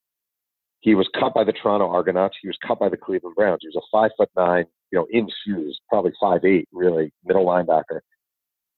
He 0.79 0.95
was 0.95 1.09
cut 1.19 1.33
by 1.33 1.43
the 1.43 1.51
Toronto 1.53 1.89
Argonauts. 1.89 2.37
He 2.41 2.47
was 2.47 2.57
cut 2.65 2.79
by 2.79 2.87
the 2.89 2.97
Cleveland 2.97 3.35
Browns. 3.35 3.59
He 3.61 3.67
was 3.67 3.75
a 3.75 3.87
five 3.91 4.11
foot 4.15 4.29
nine, 4.37 4.65
you 4.91 4.99
know, 4.99 5.07
in 5.09 5.27
shoes, 5.45 5.79
probably 5.89 6.13
five 6.19 6.45
eight, 6.45 6.67
really 6.71 7.11
middle 7.25 7.45
linebacker. 7.45 7.99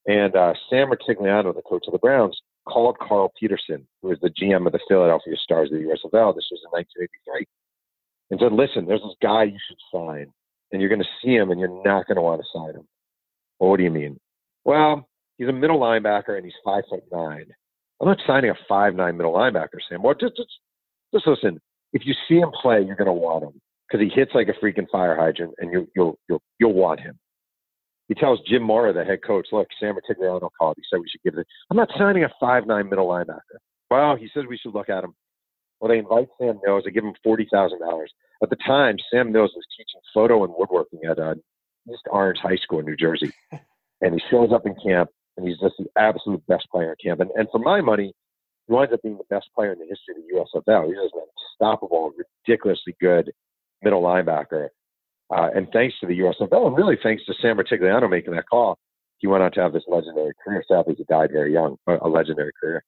And 0.08 0.36
uh, 0.36 0.53
Sam 0.69 0.89
Rutigliano, 0.89 1.53
the 1.53 1.62
coach 1.62 1.84
of 1.88 1.91
the 1.93 2.00
Browns, 2.00 2.39
called 2.69 2.97
Carl 2.99 3.31
Peterson, 3.39 3.88
who 4.01 4.09
was 4.09 4.19
the 4.21 4.29
GM 4.29 4.65
of 4.65 4.73
the 4.73 4.79
Philadelphia 4.88 5.35
Stars 5.43 5.71
of 5.71 5.79
the 5.79 5.85
USFL. 5.85 6.35
This 6.35 6.47
was 6.51 6.61
in 6.63 6.71
1983, 6.71 7.45
and 8.31 8.39
said, 8.39 8.53
"Listen, 8.53 8.85
there's 8.85 9.01
this 9.01 9.15
guy 9.21 9.43
you 9.43 9.59
should 9.67 9.79
sign, 9.91 10.31
and 10.71 10.81
you're 10.81 10.89
going 10.89 11.01
to 11.01 11.17
see 11.21 11.35
him, 11.35 11.51
and 11.51 11.59
you're 11.59 11.83
not 11.83 12.07
going 12.07 12.17
to 12.17 12.21
want 12.21 12.41
to 12.41 12.47
sign 12.53 12.75
him." 12.75 12.88
Well, 13.59 13.71
what 13.71 13.77
do 13.77 13.83
you 13.83 13.91
mean? 13.91 14.19
Well, 14.65 15.07
he's 15.38 15.47
a 15.47 15.53
middle 15.53 15.79
linebacker, 15.79 16.35
and 16.35 16.45
he's 16.45 16.53
five 16.63 16.83
foot 16.89 17.03
nine. 17.11 17.47
I'm 18.01 18.07
not 18.07 18.19
signing 18.25 18.51
a 18.51 18.55
five 18.67 18.95
nine 18.95 19.17
middle 19.17 19.33
linebacker, 19.33 19.79
Sam. 19.89 20.03
Well, 20.03 20.15
just 20.15 20.35
just 20.38 20.51
just 21.13 21.27
listen. 21.27 21.59
If 21.91 22.03
you 22.05 22.13
see 22.27 22.35
him 22.35 22.51
play, 22.61 22.83
you're 22.83 22.95
going 22.95 23.07
to 23.07 23.13
want 23.13 23.43
him 23.43 23.59
because 23.89 24.05
he 24.05 24.13
hits 24.13 24.31
like 24.35 24.47
a 24.47 24.63
freaking 24.63 24.88
fire 24.91 25.15
hydrant, 25.15 25.53
and 25.57 25.71
you, 25.73 25.88
you'll 25.95 26.17
you'll 26.29 26.41
you'll 26.59 26.73
want 26.73 26.99
him. 26.99 27.17
He 28.09 28.15
tells 28.15 28.39
Jim 28.41 28.63
Mora, 28.63 28.91
the 28.91 29.05
head 29.05 29.19
coach, 29.25 29.47
"Look, 29.53 29.67
Sam 29.79 29.95
Rutigliano 29.95 30.49
called. 30.59 30.75
He 30.77 30.83
said 30.89 30.99
we 30.99 31.07
should 31.09 31.23
give 31.23 31.39
it. 31.39 31.47
I'm 31.71 31.77
not 31.77 31.89
signing 31.97 32.25
a 32.25 32.29
five 32.39 32.67
nine 32.67 32.89
middle 32.89 33.07
linebacker. 33.07 33.59
Well, 33.89 34.17
he 34.17 34.29
says 34.33 34.43
we 34.49 34.57
should 34.57 34.73
look 34.73 34.89
at 34.89 35.03
him. 35.03 35.13
Well, 35.79 35.89
they 35.89 35.99
invite 35.99 36.27
Sam 36.37 36.59
Mills. 36.65 36.83
They 36.85 36.91
give 36.91 37.05
him 37.05 37.13
forty 37.23 37.47
thousand 37.51 37.79
dollars. 37.79 38.11
At 38.43 38.49
the 38.49 38.57
time, 38.67 38.97
Sam 39.11 39.31
Mills 39.31 39.51
was 39.55 39.65
teaching 39.77 40.01
photo 40.13 40.43
and 40.43 40.53
woodworking 40.57 41.01
at 41.09 41.19
uh, 41.19 41.35
East 41.89 42.03
Orange 42.09 42.39
High 42.41 42.57
School 42.57 42.79
in 42.79 42.85
New 42.85 42.97
Jersey, 42.97 43.31
and 44.01 44.13
he 44.13 44.21
shows 44.29 44.51
up 44.51 44.65
in 44.65 44.75
camp 44.83 45.09
and 45.39 45.47
he's 45.47 45.59
just 45.59 45.75
the 45.79 45.85
absolute 45.97 46.45
best 46.47 46.67
player 46.71 46.89
in 46.99 47.09
camp. 47.09 47.21
And, 47.21 47.31
and 47.35 47.47
for 47.51 47.59
my 47.59 47.81
money, 47.81 48.13
He 48.67 48.73
winds 48.73 48.93
up 48.93 49.01
being 49.01 49.17
the 49.17 49.23
best 49.35 49.47
player 49.55 49.71
in 49.71 49.79
the 49.79 49.85
history 49.85 50.15
of 50.17 50.45
the 50.53 50.61
USFL. 50.71 50.87
He's 50.87 50.97
just 50.97 51.15
an 51.15 51.21
unstoppable, 51.61 52.11
ridiculously 52.45 52.95
good 52.99 53.31
middle 53.81 54.01
linebacker. 54.01 54.67
Uh, 55.36 55.50
and 55.55 55.67
thanks 55.71 55.95
to 56.00 56.07
the 56.07 56.19
USFL, 56.19 56.67
and 56.67 56.77
really 56.77 56.98
thanks 57.01 57.24
to 57.25 57.33
Sam 57.41 57.57
Rutigliano 57.57 58.09
making 58.09 58.33
that 58.33 58.50
call, 58.50 58.79
he 59.17 59.27
went 59.27 59.43
on 59.43 59.51
to 59.51 59.62
have 59.62 59.74
this 59.74 59.83
legendary 59.88 60.33
career. 60.43 60.63
Sadly, 60.67 60.95
he 60.98 61.03
died 61.03 61.29
very 61.31 61.53
young, 61.53 61.77
a 61.88 62.07
legendary 62.07 62.51
career. 62.59 62.83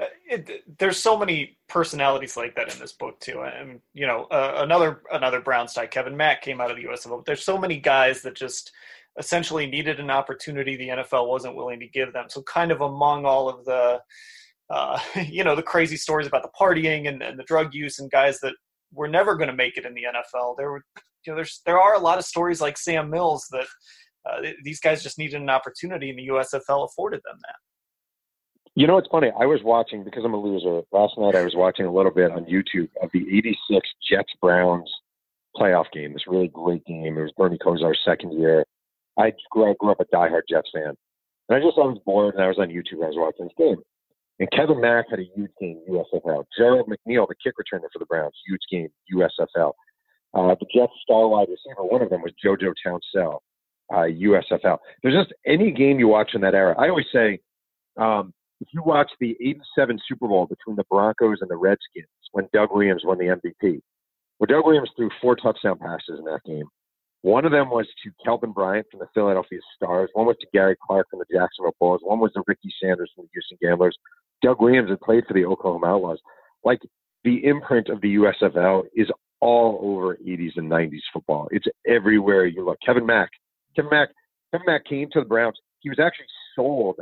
Uh, 0.00 0.06
it, 0.28 0.78
there's 0.78 0.98
so 0.98 1.16
many 1.16 1.58
personalities 1.68 2.36
like 2.36 2.54
that 2.54 2.72
in 2.72 2.78
this 2.78 2.92
book 2.92 3.18
too, 3.20 3.42
and 3.42 3.80
you 3.92 4.06
know, 4.06 4.24
uh, 4.30 4.58
another 4.58 5.02
another 5.12 5.40
Brown 5.40 5.66
side, 5.68 5.90
Kevin 5.90 6.16
Mack, 6.16 6.42
came 6.42 6.60
out 6.60 6.70
of 6.70 6.76
the 6.76 6.84
USFL. 6.84 7.24
There's 7.24 7.44
so 7.44 7.58
many 7.58 7.78
guys 7.78 8.22
that 8.22 8.34
just 8.34 8.70
essentially 9.18 9.66
needed 9.66 9.98
an 9.98 10.10
opportunity 10.10 10.76
the 10.76 10.88
NFL 10.88 11.28
wasn't 11.28 11.56
willing 11.56 11.80
to 11.80 11.88
give 11.88 12.12
them. 12.12 12.26
So, 12.28 12.42
kind 12.42 12.70
of 12.70 12.80
among 12.80 13.24
all 13.24 13.48
of 13.48 13.64
the, 13.64 14.00
uh, 14.70 14.98
you 15.26 15.44
know, 15.44 15.56
the 15.56 15.62
crazy 15.62 15.96
stories 15.96 16.26
about 16.26 16.42
the 16.42 16.50
partying 16.58 17.08
and, 17.08 17.22
and 17.22 17.38
the 17.38 17.44
drug 17.44 17.74
use 17.74 17.98
and 17.98 18.10
guys 18.10 18.40
that 18.40 18.54
were 18.92 19.08
never 19.08 19.34
going 19.36 19.48
to 19.48 19.56
make 19.56 19.76
it 19.76 19.84
in 19.84 19.94
the 19.94 20.04
NFL, 20.04 20.56
there 20.56 20.70
were, 20.70 20.84
you 21.26 21.32
know, 21.32 21.36
there's 21.36 21.60
there 21.66 21.80
are 21.80 21.94
a 21.94 21.98
lot 21.98 22.18
of 22.18 22.24
stories 22.24 22.60
like 22.60 22.78
Sam 22.78 23.10
Mills 23.10 23.46
that 23.50 23.66
uh, 24.28 24.50
these 24.62 24.80
guys 24.80 25.02
just 25.02 25.18
needed 25.18 25.40
an 25.40 25.50
opportunity, 25.50 26.10
and 26.10 26.18
the 26.18 26.28
USFL 26.28 26.86
afforded 26.86 27.20
them 27.24 27.38
that. 27.42 27.56
You 28.74 28.86
know, 28.86 28.98
it's 28.98 29.08
funny. 29.10 29.30
I 29.38 29.46
was 29.46 29.62
watching 29.62 30.04
because 30.04 30.24
I'm 30.24 30.34
a 30.34 30.40
loser. 30.40 30.82
Last 30.92 31.14
night, 31.16 31.34
I 31.34 31.42
was 31.42 31.54
watching 31.54 31.86
a 31.86 31.92
little 31.92 32.12
bit 32.12 32.30
on 32.30 32.44
YouTube 32.44 32.90
of 33.02 33.10
the 33.12 33.26
'86 33.38 33.88
Jets 34.10 34.32
Browns 34.40 34.90
playoff 35.56 35.86
game. 35.92 36.12
This 36.12 36.26
really 36.26 36.48
great 36.48 36.84
game. 36.84 37.16
It 37.16 37.22
was 37.22 37.32
Bernie 37.36 37.58
Kosar's 37.58 38.00
second 38.04 38.38
year. 38.38 38.64
I 39.18 39.32
grew, 39.50 39.70
I 39.70 39.74
grew 39.78 39.92
up 39.92 40.00
a 40.00 40.04
diehard 40.14 40.42
Jets 40.50 40.68
fan, 40.74 40.94
and 41.48 41.56
I 41.56 41.60
just 41.60 41.78
I 41.78 41.86
was 41.86 41.98
bored, 42.04 42.34
and 42.34 42.42
I 42.42 42.48
was 42.48 42.58
on 42.58 42.68
YouTube. 42.68 43.00
And 43.00 43.04
I 43.04 43.08
was 43.08 43.16
watching 43.16 43.46
this 43.46 43.54
game, 43.56 43.82
and 44.38 44.50
Kevin 44.50 44.80
Mack 44.80 45.06
had 45.08 45.20
a 45.20 45.30
huge 45.34 45.50
game 45.60 45.80
USFL. 45.88 46.44
Gerald 46.58 46.88
McNeil, 46.88 47.26
the 47.26 47.34
kick 47.42 47.54
returner 47.56 47.88
for 47.92 47.98
the 47.98 48.06
Browns, 48.06 48.34
huge 48.46 48.60
game 48.70 48.88
USFL. 49.14 49.72
Uh, 50.36 50.54
the 50.60 50.66
Jets 50.74 50.92
star 51.02 51.26
wide 51.28 51.48
receiver, 51.48 51.82
one 51.82 52.02
of 52.02 52.10
them 52.10 52.20
was 52.20 52.32
JoJo 52.44 52.74
Townsell, 52.84 53.38
uh, 53.90 54.04
USFL. 54.04 54.78
There's 55.02 55.14
just 55.14 55.32
any 55.46 55.70
game 55.70 55.98
you 55.98 56.08
watch 56.08 56.32
in 56.34 56.42
that 56.42 56.54
era. 56.54 56.74
I 56.78 56.90
always 56.90 57.06
say, 57.10 57.40
um, 57.96 58.34
if 58.60 58.68
you 58.74 58.82
watch 58.84 59.10
the 59.18 59.34
'87 59.40 59.98
Super 60.06 60.28
Bowl 60.28 60.46
between 60.46 60.76
the 60.76 60.84
Broncos 60.90 61.38
and 61.40 61.50
the 61.50 61.56
Redskins 61.56 62.06
when 62.32 62.48
Doug 62.52 62.68
Williams 62.70 63.02
won 63.04 63.16
the 63.16 63.24
MVP, 63.24 63.80
well, 64.38 64.46
Doug 64.46 64.66
Williams 64.66 64.90
threw 64.94 65.08
four 65.22 65.36
touchdown 65.36 65.78
passes 65.78 66.18
in 66.18 66.24
that 66.26 66.40
game. 66.44 66.66
One 67.22 67.46
of 67.46 67.52
them 67.52 67.70
was 67.70 67.86
to 68.04 68.10
Kelvin 68.22 68.52
Bryant 68.52 68.86
from 68.90 69.00
the 69.00 69.08
Philadelphia 69.14 69.58
Stars. 69.74 70.10
One 70.12 70.26
was 70.26 70.36
to 70.40 70.46
Gary 70.52 70.76
Clark 70.86 71.08
from 71.10 71.20
the 71.20 71.24
Jacksonville 71.34 71.74
Bulls. 71.80 72.00
One 72.02 72.20
was 72.20 72.32
to 72.34 72.42
Ricky 72.46 72.72
Sanders 72.80 73.10
from 73.14 73.24
the 73.24 73.30
Houston 73.32 73.58
Gamblers. 73.60 73.96
Doug 74.42 74.60
Williams 74.60 74.90
had 74.90 75.00
played 75.00 75.24
for 75.26 75.32
the 75.32 75.46
Oklahoma 75.46 75.86
Outlaws. 75.86 76.18
Like 76.62 76.80
the 77.24 77.44
imprint 77.44 77.88
of 77.88 78.00
the 78.02 78.16
USFL 78.16 78.84
is 78.94 79.08
all 79.40 79.78
over 79.82 80.16
80s 80.16 80.52
and 80.56 80.70
90s 80.70 81.00
football. 81.12 81.48
It's 81.50 81.66
everywhere 81.86 82.46
you 82.46 82.64
look. 82.64 82.78
Kevin 82.84 83.06
Mack, 83.06 83.30
Kevin 83.74 83.90
Mack, 83.90 84.08
Kevin 84.52 84.66
Mack 84.66 84.84
came 84.84 85.08
to 85.12 85.20
the 85.20 85.26
Browns. 85.26 85.58
He 85.80 85.88
was 85.88 85.98
actually 85.98 86.26
sold 86.54 86.96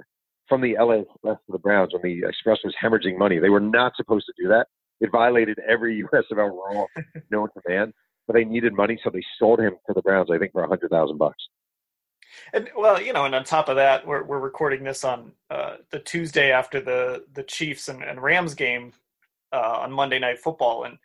from 0.48 0.60
the 0.60 0.76
LA 0.78 1.00
Express 1.00 1.38
to 1.46 1.52
the 1.52 1.58
Browns 1.58 1.92
when 1.92 2.02
the 2.02 2.26
Express 2.28 2.58
was 2.64 2.74
hemorrhaging 2.82 3.18
money. 3.18 3.38
They 3.38 3.50
were 3.50 3.60
not 3.60 3.92
supposed 3.96 4.26
to 4.26 4.42
do 4.42 4.48
that. 4.48 4.66
It 5.00 5.10
violated 5.10 5.58
every 5.68 6.02
USFL 6.12 6.50
rule 6.50 6.86
known 7.30 7.48
to 7.54 7.60
man 7.68 7.92
but 8.26 8.34
they 8.34 8.44
needed 8.44 8.74
money, 8.74 8.98
so 9.02 9.10
they 9.10 9.22
sold 9.38 9.60
him 9.60 9.74
to 9.86 9.92
the 9.92 10.02
Browns. 10.02 10.30
I 10.32 10.38
think 10.38 10.52
for 10.52 10.64
a 10.64 10.68
hundred 10.68 10.90
thousand 10.90 11.18
bucks. 11.18 11.48
And 12.52 12.68
well, 12.76 13.00
you 13.00 13.12
know, 13.12 13.24
and 13.24 13.34
on 13.34 13.44
top 13.44 13.68
of 13.68 13.76
that, 13.76 14.06
we're 14.06 14.24
we're 14.24 14.40
recording 14.40 14.84
this 14.84 15.04
on 15.04 15.32
uh, 15.50 15.76
the 15.90 16.00
Tuesday 16.00 16.50
after 16.50 16.80
the 16.80 17.24
the 17.34 17.42
Chiefs 17.42 17.88
and, 17.88 18.02
and 18.02 18.22
Rams 18.22 18.54
game 18.54 18.92
uh, 19.52 19.78
on 19.80 19.92
Monday 19.92 20.18
Night 20.18 20.38
Football, 20.38 20.84
and 20.84 20.94
uh, 20.94 20.98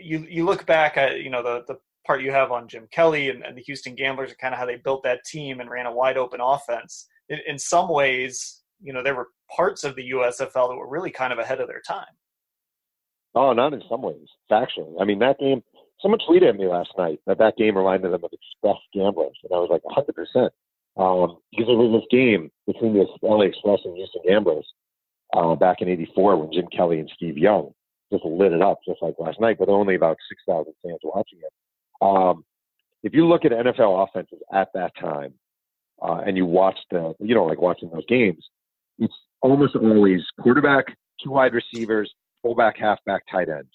you 0.00 0.26
you 0.28 0.44
look 0.44 0.66
back 0.66 0.96
at 0.96 1.20
you 1.20 1.30
know 1.30 1.42
the 1.42 1.64
the 1.66 1.78
part 2.06 2.22
you 2.22 2.30
have 2.30 2.50
on 2.50 2.68
Jim 2.68 2.88
Kelly 2.90 3.30
and, 3.30 3.44
and 3.44 3.56
the 3.56 3.62
Houston 3.62 3.94
Gamblers 3.94 4.30
and 4.30 4.38
kind 4.38 4.54
of 4.54 4.58
how 4.58 4.66
they 4.66 4.76
built 4.76 5.02
that 5.04 5.24
team 5.24 5.60
and 5.60 5.70
ran 5.70 5.86
a 5.86 5.92
wide 5.92 6.16
open 6.16 6.40
offense. 6.40 7.06
In, 7.28 7.38
in 7.46 7.58
some 7.58 7.88
ways, 7.88 8.62
you 8.82 8.92
know, 8.92 9.02
there 9.02 9.14
were 9.14 9.28
parts 9.54 9.84
of 9.84 9.94
the 9.96 10.10
USFL 10.10 10.70
that 10.70 10.76
were 10.76 10.88
really 10.88 11.10
kind 11.10 11.32
of 11.32 11.38
ahead 11.38 11.60
of 11.60 11.68
their 11.68 11.82
time. 11.86 12.06
Oh, 13.34 13.52
not 13.52 13.74
in 13.74 13.82
some 13.88 14.02
ways. 14.02 14.26
Factually, 14.50 15.00
I 15.00 15.04
mean 15.04 15.18
that 15.20 15.38
game 15.38 15.62
someone 16.02 16.20
tweeted 16.28 16.48
at 16.48 16.56
me 16.56 16.66
last 16.66 16.90
night 16.98 17.20
that 17.26 17.38
that 17.38 17.56
game 17.56 17.76
reminded 17.76 18.12
them 18.12 18.24
of 18.24 18.32
Express 18.32 18.80
Gamblers, 18.94 19.36
and 19.44 19.52
I 19.52 19.58
was 19.58 19.68
like 19.70 19.84
100 19.84 20.14
percent 20.14 20.52
because 20.96 21.68
it 21.68 21.78
was 21.78 22.00
this 22.00 22.08
game 22.10 22.50
between 22.66 22.94
the 22.94 23.06
LA 23.22 23.42
Express 23.42 23.78
and 23.84 23.96
Houston 23.96 24.22
Gamblers 24.26 24.66
uh, 25.34 25.54
back 25.54 25.80
in 25.80 25.88
'84 25.88 26.36
when 26.36 26.52
Jim 26.52 26.66
Kelly 26.76 26.98
and 26.98 27.10
Steve 27.14 27.38
Young 27.38 27.72
just 28.12 28.24
lit 28.24 28.52
it 28.52 28.62
up 28.62 28.78
just 28.86 29.02
like 29.02 29.14
last 29.18 29.40
night, 29.40 29.56
but 29.58 29.68
only 29.68 29.94
about 29.94 30.16
6,000 30.28 30.72
fans 30.82 30.98
watching 31.02 31.38
it. 31.38 31.52
Um, 32.02 32.44
if 33.02 33.14
you 33.14 33.26
look 33.26 33.44
at 33.44 33.52
NFL 33.52 34.06
offenses 34.08 34.40
at 34.52 34.68
that 34.74 34.92
time, 35.00 35.34
uh, 36.02 36.22
and 36.26 36.36
you 36.36 36.46
watch 36.46 36.78
the, 36.90 37.14
you 37.20 37.34
know, 37.34 37.44
like 37.44 37.60
watching 37.60 37.90
those 37.90 38.06
games, 38.06 38.44
it's 38.98 39.14
almost 39.42 39.76
always 39.76 40.22
quarterback, 40.40 40.86
two 41.22 41.30
wide 41.30 41.52
receivers, 41.52 42.10
fullback, 42.42 42.78
halfback, 42.78 43.22
tight 43.30 43.48
end. 43.48 43.66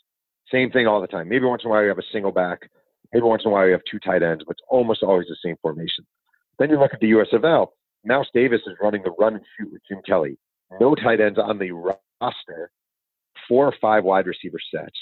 Same 0.52 0.72
thing 0.72 0.88
all 0.88 1.02
the 1.02 1.08
time. 1.08 1.30
Maybe 1.30 1.46
once 1.46 1.64
in 1.64 1.70
a 1.70 1.72
while 1.72 1.84
you 1.84 1.90
have 1.90 2.00
a 2.00 2.12
single 2.12 2.32
back. 2.32 2.70
Maybe 3.14 3.24
once 3.24 3.44
in 3.46 3.52
a 3.52 3.54
while 3.54 3.66
you 3.66 3.72
have 3.72 3.82
two 3.90 4.00
tight 4.00 4.24
ends, 4.24 4.44
but 4.46 4.54
it's 4.54 4.68
almost 4.70 5.04
always 5.04 5.28
the 5.28 5.38
same 5.44 5.56
formation. 5.62 6.06
Then 6.60 6.70
you 6.70 6.80
look 6.80 6.94
at 6.94 7.00
the 7.00 7.12
USFL. 7.12 7.68
Mouse 8.06 8.28
Davis 8.34 8.62
is 8.68 8.76
running 8.82 9.04
the 9.04 9.12
run 9.18 9.36
and 9.36 9.44
shoot 9.58 9.72
with 9.72 9.82
Jim 9.88 10.00
Kelly. 10.06 10.38
No 10.80 10.96
tight 10.96 11.20
ends 11.20 11.40
on 11.40 11.58
the 11.58 11.72
roster. 11.72 12.72
Four 13.48 13.68
or 13.68 13.76
five 13.82 14.04
wide 14.04 14.28
receiver 14.28 14.60
sets. 14.74 14.96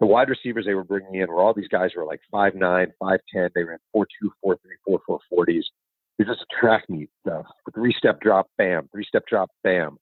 The 0.00 0.06
wide 0.06 0.28
receivers 0.28 0.66
they 0.66 0.74
were 0.74 0.84
bringing 0.84 1.16
in 1.16 1.28
were 1.28 1.40
all 1.40 1.54
these 1.54 1.68
guys 1.68 1.90
who 1.94 2.00
were 2.00 2.06
like 2.06 2.20
5'9", 2.32 2.88
5'10". 3.00 3.50
They 3.54 3.62
ran 3.62 3.78
4'2", 3.94 4.04
4'3", 4.44 4.56
4'4", 4.88 5.18
40s. 5.32 5.62
It's 6.18 6.28
just 6.28 6.42
a 6.42 6.60
track 6.60 6.84
meet 6.88 7.10
stuff. 7.26 7.46
Three 7.74 7.94
step 7.96 8.20
drop, 8.20 8.48
bam. 8.58 8.88
Three 8.92 9.04
step 9.04 9.24
drop, 9.28 9.50
bam. 9.62 9.96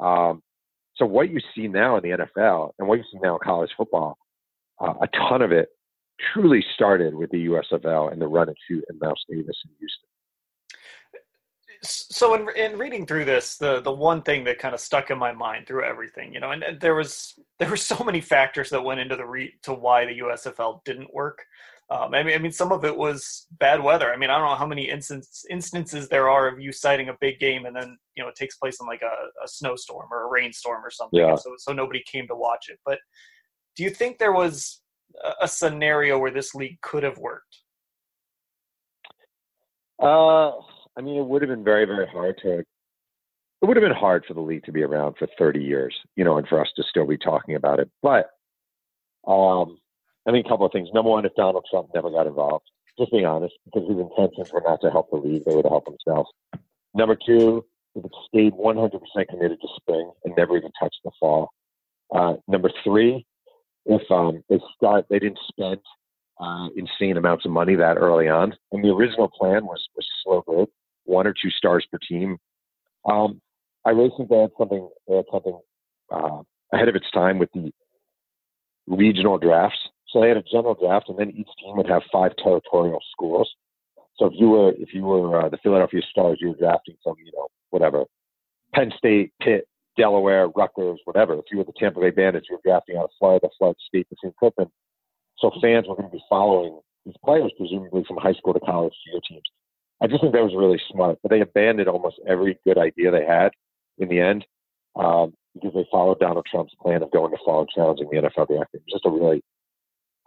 Um, 0.00 0.42
so 0.96 1.06
what 1.06 1.30
you 1.30 1.40
see 1.54 1.68
now 1.68 1.96
in 1.96 2.02
the 2.02 2.16
NFL 2.16 2.72
and 2.78 2.88
what 2.88 2.98
you 2.98 3.04
see 3.12 3.18
now 3.22 3.34
in 3.34 3.40
college 3.42 3.70
football 3.76 4.18
uh, 4.82 4.94
a 5.00 5.08
ton 5.28 5.42
of 5.42 5.52
it 5.52 5.68
truly 6.32 6.64
started 6.74 7.14
with 7.14 7.30
the 7.30 7.46
USFL 7.46 8.12
and 8.12 8.20
the 8.20 8.26
run 8.26 8.48
and 8.48 8.56
shoot 8.68 8.84
and 8.88 8.98
Mouse 9.00 9.24
Davis 9.28 9.56
in 9.64 9.70
Houston. 9.78 10.08
So 11.84 12.34
in 12.34 12.48
in 12.56 12.78
reading 12.78 13.06
through 13.06 13.24
this, 13.24 13.56
the 13.56 13.80
the 13.80 13.92
one 13.92 14.22
thing 14.22 14.44
that 14.44 14.58
kind 14.58 14.74
of 14.74 14.80
stuck 14.80 15.10
in 15.10 15.18
my 15.18 15.32
mind 15.32 15.66
through 15.66 15.84
everything, 15.84 16.32
you 16.32 16.38
know, 16.38 16.52
and, 16.52 16.62
and 16.62 16.80
there 16.80 16.94
was 16.94 17.34
there 17.58 17.68
were 17.68 17.76
so 17.76 18.02
many 18.04 18.20
factors 18.20 18.70
that 18.70 18.84
went 18.84 19.00
into 19.00 19.16
the 19.16 19.26
re, 19.26 19.52
to 19.64 19.72
why 19.72 20.04
the 20.04 20.18
USFL 20.20 20.84
didn't 20.84 21.12
work. 21.12 21.44
Um, 21.90 22.14
I 22.14 22.22
mean, 22.22 22.34
I 22.34 22.38
mean, 22.38 22.52
some 22.52 22.72
of 22.72 22.84
it 22.84 22.96
was 22.96 23.46
bad 23.58 23.82
weather. 23.82 24.12
I 24.12 24.16
mean, 24.16 24.30
I 24.30 24.38
don't 24.38 24.48
know 24.48 24.54
how 24.54 24.66
many 24.66 24.88
instance, 24.88 25.44
instances 25.50 26.08
there 26.08 26.30
are 26.30 26.48
of 26.48 26.58
you 26.58 26.72
citing 26.72 27.10
a 27.10 27.16
big 27.20 27.38
game 27.38 27.66
and 27.66 27.76
then 27.76 27.98
you 28.14 28.22
know 28.22 28.28
it 28.28 28.36
takes 28.36 28.56
place 28.56 28.78
in 28.80 28.86
like 28.86 29.02
a, 29.02 29.44
a 29.44 29.48
snowstorm 29.48 30.06
or 30.10 30.26
a 30.26 30.30
rainstorm 30.30 30.84
or 30.84 30.90
something, 30.90 31.20
yeah. 31.20 31.34
so 31.34 31.54
so 31.58 31.72
nobody 31.72 32.02
came 32.10 32.28
to 32.28 32.36
watch 32.36 32.68
it. 32.68 32.78
But 32.86 32.98
do 33.76 33.82
you 33.82 33.90
think 33.90 34.18
there 34.18 34.32
was 34.32 34.80
a 35.40 35.48
scenario 35.48 36.18
where 36.18 36.30
this 36.30 36.54
league 36.54 36.80
could 36.80 37.02
have 37.02 37.18
worked? 37.18 37.58
Uh, 39.98 40.52
I 40.96 41.00
mean, 41.00 41.16
it 41.16 41.26
would 41.26 41.42
have 41.42 41.48
been 41.48 41.64
very, 41.64 41.84
very 41.84 42.06
hard 42.06 42.38
to. 42.42 42.58
It 42.58 42.66
would 43.66 43.76
have 43.76 43.84
been 43.84 43.96
hard 43.96 44.24
for 44.26 44.34
the 44.34 44.40
league 44.40 44.64
to 44.64 44.72
be 44.72 44.82
around 44.82 45.16
for 45.18 45.28
30 45.38 45.60
years, 45.60 45.94
you 46.16 46.24
know, 46.24 46.36
and 46.36 46.46
for 46.48 46.60
us 46.60 46.68
to 46.76 46.82
still 46.82 47.06
be 47.06 47.16
talking 47.16 47.54
about 47.54 47.78
it. 47.78 47.88
But, 48.02 48.30
um, 49.26 49.78
I 50.26 50.32
mean, 50.32 50.44
a 50.44 50.48
couple 50.48 50.66
of 50.66 50.72
things. 50.72 50.88
Number 50.92 51.10
one, 51.10 51.24
if 51.24 51.34
Donald 51.36 51.64
Trump 51.70 51.88
never 51.94 52.10
got 52.10 52.26
involved, 52.26 52.64
just 52.98 53.12
being 53.12 53.24
honest, 53.24 53.54
because 53.64 53.88
his 53.88 53.98
intentions 53.98 54.52
were 54.52 54.62
not 54.66 54.80
to 54.80 54.90
help 54.90 55.10
the 55.10 55.16
league, 55.16 55.44
they 55.44 55.54
were 55.54 55.62
to 55.62 55.68
help 55.68 55.84
themselves. 55.84 56.28
Number 56.94 57.16
two, 57.16 57.64
if 57.94 58.04
it 58.04 58.10
stayed 58.28 58.52
100% 58.52 59.28
committed 59.28 59.60
to 59.60 59.68
spring 59.76 60.10
and 60.24 60.34
never 60.36 60.56
even 60.56 60.70
touched 60.80 61.00
the 61.04 61.10
fall. 61.20 61.50
Uh, 62.14 62.34
number 62.48 62.70
three, 62.84 63.24
if 63.86 64.02
um, 64.10 64.42
they 64.48 64.60
start 64.76 65.06
they 65.08 65.18
didn't 65.18 65.38
spend 65.48 65.78
uh, 66.40 66.68
insane 66.76 67.16
amounts 67.16 67.44
of 67.44 67.50
money 67.50 67.74
that 67.76 67.96
early 67.96 68.28
on. 68.28 68.54
And 68.72 68.84
the 68.84 68.90
original 68.90 69.28
plan 69.28 69.64
was 69.64 69.86
was 69.96 70.06
slow 70.22 70.42
growth, 70.42 70.68
one 71.04 71.26
or 71.26 71.32
two 71.32 71.50
stars 71.50 71.86
per 71.90 71.98
team. 71.98 72.38
Um, 73.10 73.40
I 73.84 73.90
really 73.90 74.12
think 74.16 74.28
they 74.28 74.38
had 74.38 74.50
something 74.58 74.88
they 75.08 75.16
had 75.16 75.24
something 75.32 75.58
uh, 76.12 76.42
ahead 76.72 76.88
of 76.88 76.96
its 76.96 77.10
time 77.12 77.38
with 77.38 77.50
the 77.52 77.72
regional 78.86 79.38
drafts. 79.38 79.78
So 80.08 80.20
they 80.20 80.28
had 80.28 80.36
a 80.36 80.42
general 80.42 80.74
draft, 80.74 81.08
and 81.08 81.18
then 81.18 81.30
each 81.30 81.48
team 81.58 81.76
would 81.76 81.88
have 81.88 82.02
five 82.12 82.32
territorial 82.36 83.00
schools. 83.10 83.50
So 84.16 84.26
if 84.26 84.32
you 84.36 84.50
were 84.50 84.72
if 84.78 84.92
you 84.92 85.02
were 85.02 85.46
uh, 85.46 85.48
the 85.48 85.58
Philadelphia 85.62 86.02
Stars, 86.10 86.38
you 86.40 86.48
were 86.48 86.56
drafting 86.56 86.96
from 87.02 87.16
you 87.24 87.32
know 87.34 87.48
whatever 87.70 88.04
Penn 88.74 88.92
State, 88.96 89.32
Pitt, 89.40 89.66
Delaware, 89.96 90.48
Rutgers, 90.48 91.00
whatever. 91.04 91.34
If 91.34 91.46
you 91.50 91.58
were 91.58 91.64
the 91.64 91.72
Tampa 91.78 92.00
Bay 92.00 92.10
Bandits, 92.10 92.46
you 92.48 92.56
were 92.56 92.70
drafting 92.70 92.96
out 92.96 93.04
of 93.04 93.10
Florida, 93.18 93.48
Florida 93.58 93.78
State, 93.86 94.08
between 94.10 94.32
Pippen. 94.40 94.70
So 95.38 95.50
fans 95.60 95.86
were 95.88 95.96
going 95.96 96.08
to 96.08 96.16
be 96.16 96.22
following 96.28 96.80
these 97.04 97.16
players, 97.24 97.52
presumably 97.58 98.04
from 98.06 98.18
high 98.18 98.32
school 98.34 98.54
to 98.54 98.60
college 98.60 98.92
to 99.04 99.10
your 99.10 99.20
teams. 99.28 99.42
I 100.02 100.08
just 100.08 100.20
think 100.20 100.34
that 100.34 100.42
was 100.42 100.54
really 100.54 100.80
smart. 100.90 101.18
But 101.22 101.30
they 101.30 101.40
abandoned 101.40 101.88
almost 101.88 102.20
every 102.26 102.58
good 102.64 102.78
idea 102.78 103.10
they 103.10 103.24
had 103.24 103.52
in 103.98 104.08
the 104.08 104.20
end. 104.20 104.44
Um, 104.96 105.32
because 105.54 105.72
they 105.74 105.86
followed 105.90 106.18
Donald 106.18 106.46
Trump's 106.50 106.74
plan 106.80 107.02
of 107.02 107.10
going 107.10 107.30
to 107.30 107.38
fall 107.44 107.60
and 107.60 107.68
challenging 107.68 108.08
the 108.10 108.16
NFL 108.16 108.48
director. 108.48 108.78
It 108.78 108.82
was 108.86 108.92
just 108.92 109.06
a 109.06 109.10
really 109.10 109.42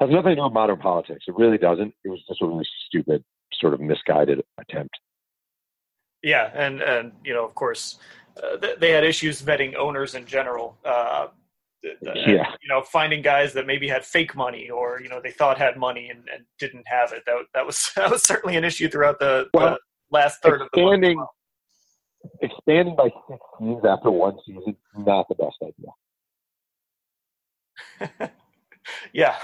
has 0.02 0.10
nothing 0.10 0.32
to 0.32 0.36
do 0.36 0.44
with 0.44 0.54
modern 0.54 0.78
politics. 0.78 1.26
It 1.28 1.36
really 1.38 1.58
doesn't. 1.58 1.94
It 2.04 2.10
was 2.10 2.22
just 2.28 2.42
a 2.42 2.46
really 2.46 2.68
stupid, 2.88 3.24
sort 3.54 3.74
of 3.74 3.80
misguided 3.80 4.44
attempt. 4.60 4.98
Yeah, 6.22 6.52
and 6.54 6.82
and 6.82 7.12
you 7.24 7.34
know, 7.34 7.46
of 7.46 7.56
course, 7.56 8.00
uh, 8.42 8.58
they 8.80 8.92
had 8.92 9.04
issues 9.04 9.42
vetting 9.42 9.76
owners 9.76 10.16
in 10.16 10.26
general. 10.26 10.78
Uh, 10.84 11.28
yeah. 12.02 12.52
you 12.62 12.70
know, 12.70 12.82
finding 12.82 13.22
guys 13.22 13.54
that 13.54 13.66
maybe 13.68 13.88
had 13.88 14.06
fake 14.06 14.36
money 14.36 14.70
or 14.70 15.00
you 15.02 15.10
know 15.10 15.20
they 15.22 15.32
thought 15.32 15.58
had 15.58 15.78
money 15.78 16.10
and, 16.10 16.28
and 16.34 16.46
didn't 16.60 16.86
have 16.88 17.12
it. 17.14 17.24
That 17.26 17.44
that 17.54 17.66
was 17.66 17.92
that 17.96 18.10
was 18.10 18.24
certainly 18.24 18.58
an 18.58 18.64
issue 18.64 18.90
throughout 18.90 19.20
the, 19.20 19.48
well, 19.54 19.72
the 19.72 19.80
last 20.12 20.42
third 20.42 20.62
of 20.62 20.70
the 20.74 20.82
expanding 20.82 21.24
expanding 22.42 22.96
by 22.96 23.10
six 23.30 23.40
teams 23.60 23.84
after 23.86 24.12
one 24.12 24.38
season 24.46 24.76
not 24.98 25.28
the 25.30 25.36
best 25.36 25.58
idea. 28.00 28.32
yeah, 29.14 29.36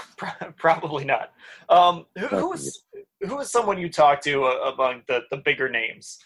probably 0.56 1.04
not. 1.04 1.32
Um, 1.68 2.06
who, 2.18 2.26
who 2.26 2.50
was 2.50 2.84
who 3.20 3.36
was 3.36 3.50
someone 3.50 3.78
you 3.78 3.88
talked 3.88 4.24
to 4.24 4.44
uh, 4.44 4.72
among 4.72 5.02
the 5.08 5.22
the 5.30 5.38
bigger 5.38 5.68
names? 5.68 6.18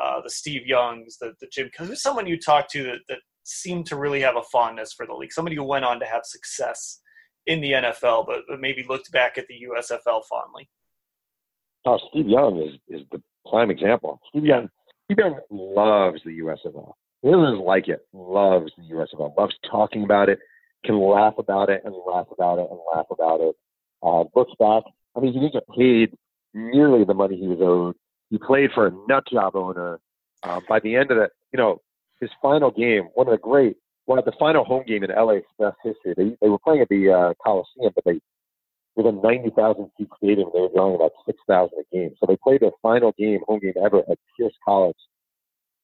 Uh, 0.00 0.20
the 0.22 0.30
Steve 0.30 0.66
Youngs, 0.66 1.18
the 1.18 1.34
the 1.40 1.46
Jim. 1.48 1.70
Who's 1.78 2.02
someone 2.02 2.26
you 2.26 2.38
talked 2.38 2.70
to 2.72 2.82
that, 2.84 3.00
that 3.08 3.18
seemed 3.44 3.86
to 3.86 3.96
really 3.96 4.20
have 4.20 4.36
a 4.36 4.42
fondness 4.42 4.92
for 4.92 5.06
the 5.06 5.14
league? 5.14 5.32
Somebody 5.32 5.56
who 5.56 5.64
went 5.64 5.84
on 5.84 6.00
to 6.00 6.06
have 6.06 6.22
success 6.24 7.00
in 7.46 7.60
the 7.60 7.72
NFL, 7.72 8.26
but, 8.26 8.42
but 8.48 8.60
maybe 8.60 8.84
looked 8.88 9.10
back 9.12 9.38
at 9.38 9.46
the 9.48 9.66
USFL 9.68 10.22
fondly. 10.28 10.68
Oh, 11.86 11.98
Steve 12.10 12.28
Young 12.28 12.58
is 12.58 12.74
is 12.88 13.06
the 13.10 13.22
prime 13.48 13.70
example. 13.70 14.20
Steve 14.28 14.44
Young, 14.44 14.68
Steve 15.04 15.18
Young 15.18 15.38
loves 15.50 16.20
the 16.24 16.38
USFL. 16.40 16.92
He 17.22 17.30
doesn't 17.30 17.60
like 17.60 17.88
it. 17.88 18.06
Loves 18.12 18.72
the 18.76 18.94
USFL. 18.94 19.36
Loves 19.36 19.54
talking 19.70 20.04
about 20.04 20.28
it. 20.28 20.38
Can 20.84 20.98
laugh 20.98 21.34
about 21.38 21.68
it 21.68 21.82
and 21.84 21.94
laugh 22.06 22.26
about 22.32 22.58
it 22.58 22.68
and 22.70 22.78
laugh 22.94 23.06
about 23.10 23.40
it. 23.40 23.54
Uh, 24.02 24.24
looks 24.34 24.52
back. 24.58 24.84
I 25.16 25.20
mean, 25.20 25.32
he 25.32 25.40
didn't 25.40 25.52
get 25.52 25.68
paid 25.76 26.16
nearly 26.54 27.04
the 27.04 27.14
money 27.14 27.36
he 27.36 27.48
was 27.48 27.58
owed. 27.60 27.96
He 28.30 28.38
played 28.38 28.70
for 28.74 28.86
a 28.86 28.92
nut 29.08 29.24
job 29.30 29.56
owner. 29.56 30.00
Um, 30.42 30.62
by 30.68 30.80
the 30.80 30.96
end 30.96 31.10
of 31.10 31.18
it, 31.18 31.32
you 31.52 31.58
know, 31.58 31.82
his 32.20 32.30
final 32.42 32.70
game, 32.70 33.08
one 33.14 33.26
of 33.26 33.32
the 33.32 33.38
great, 33.38 33.76
of 34.18 34.24
the 34.24 34.32
final 34.38 34.64
home 34.64 34.82
game 34.86 35.04
in 35.04 35.10
LA 35.10 35.34
Express 35.34 35.74
history. 35.84 36.14
They 36.16 36.36
they 36.42 36.48
were 36.48 36.58
playing 36.58 36.80
at 36.82 36.88
the 36.88 37.10
uh, 37.10 37.34
Coliseum, 37.44 37.92
but 37.94 38.04
they 38.04 38.20
with 38.96 39.06
a 39.06 39.12
90,000 39.12 39.90
seat 39.96 40.08
stadium, 40.16 40.50
they 40.52 40.60
were 40.60 40.68
drawing 40.74 40.96
about 40.96 41.12
6,000 41.24 41.70
a 41.78 41.96
game. 41.96 42.10
So 42.18 42.26
they 42.26 42.36
played 42.42 42.60
their 42.60 42.72
final 42.82 43.14
game, 43.16 43.40
home 43.46 43.60
game 43.60 43.74
ever 43.82 44.00
at 44.10 44.18
Pierce 44.36 44.52
College, 44.64 44.96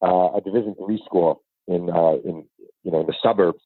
uh, 0.03 0.37
a 0.37 0.41
Division 0.45 0.75
three 0.75 1.01
school 1.05 1.43
in 1.69 1.89
uh, 1.89 2.17
in 2.25 2.45
you 2.83 2.91
know 2.91 3.01
in 3.01 3.07
the 3.07 3.15
suburbs. 3.23 3.61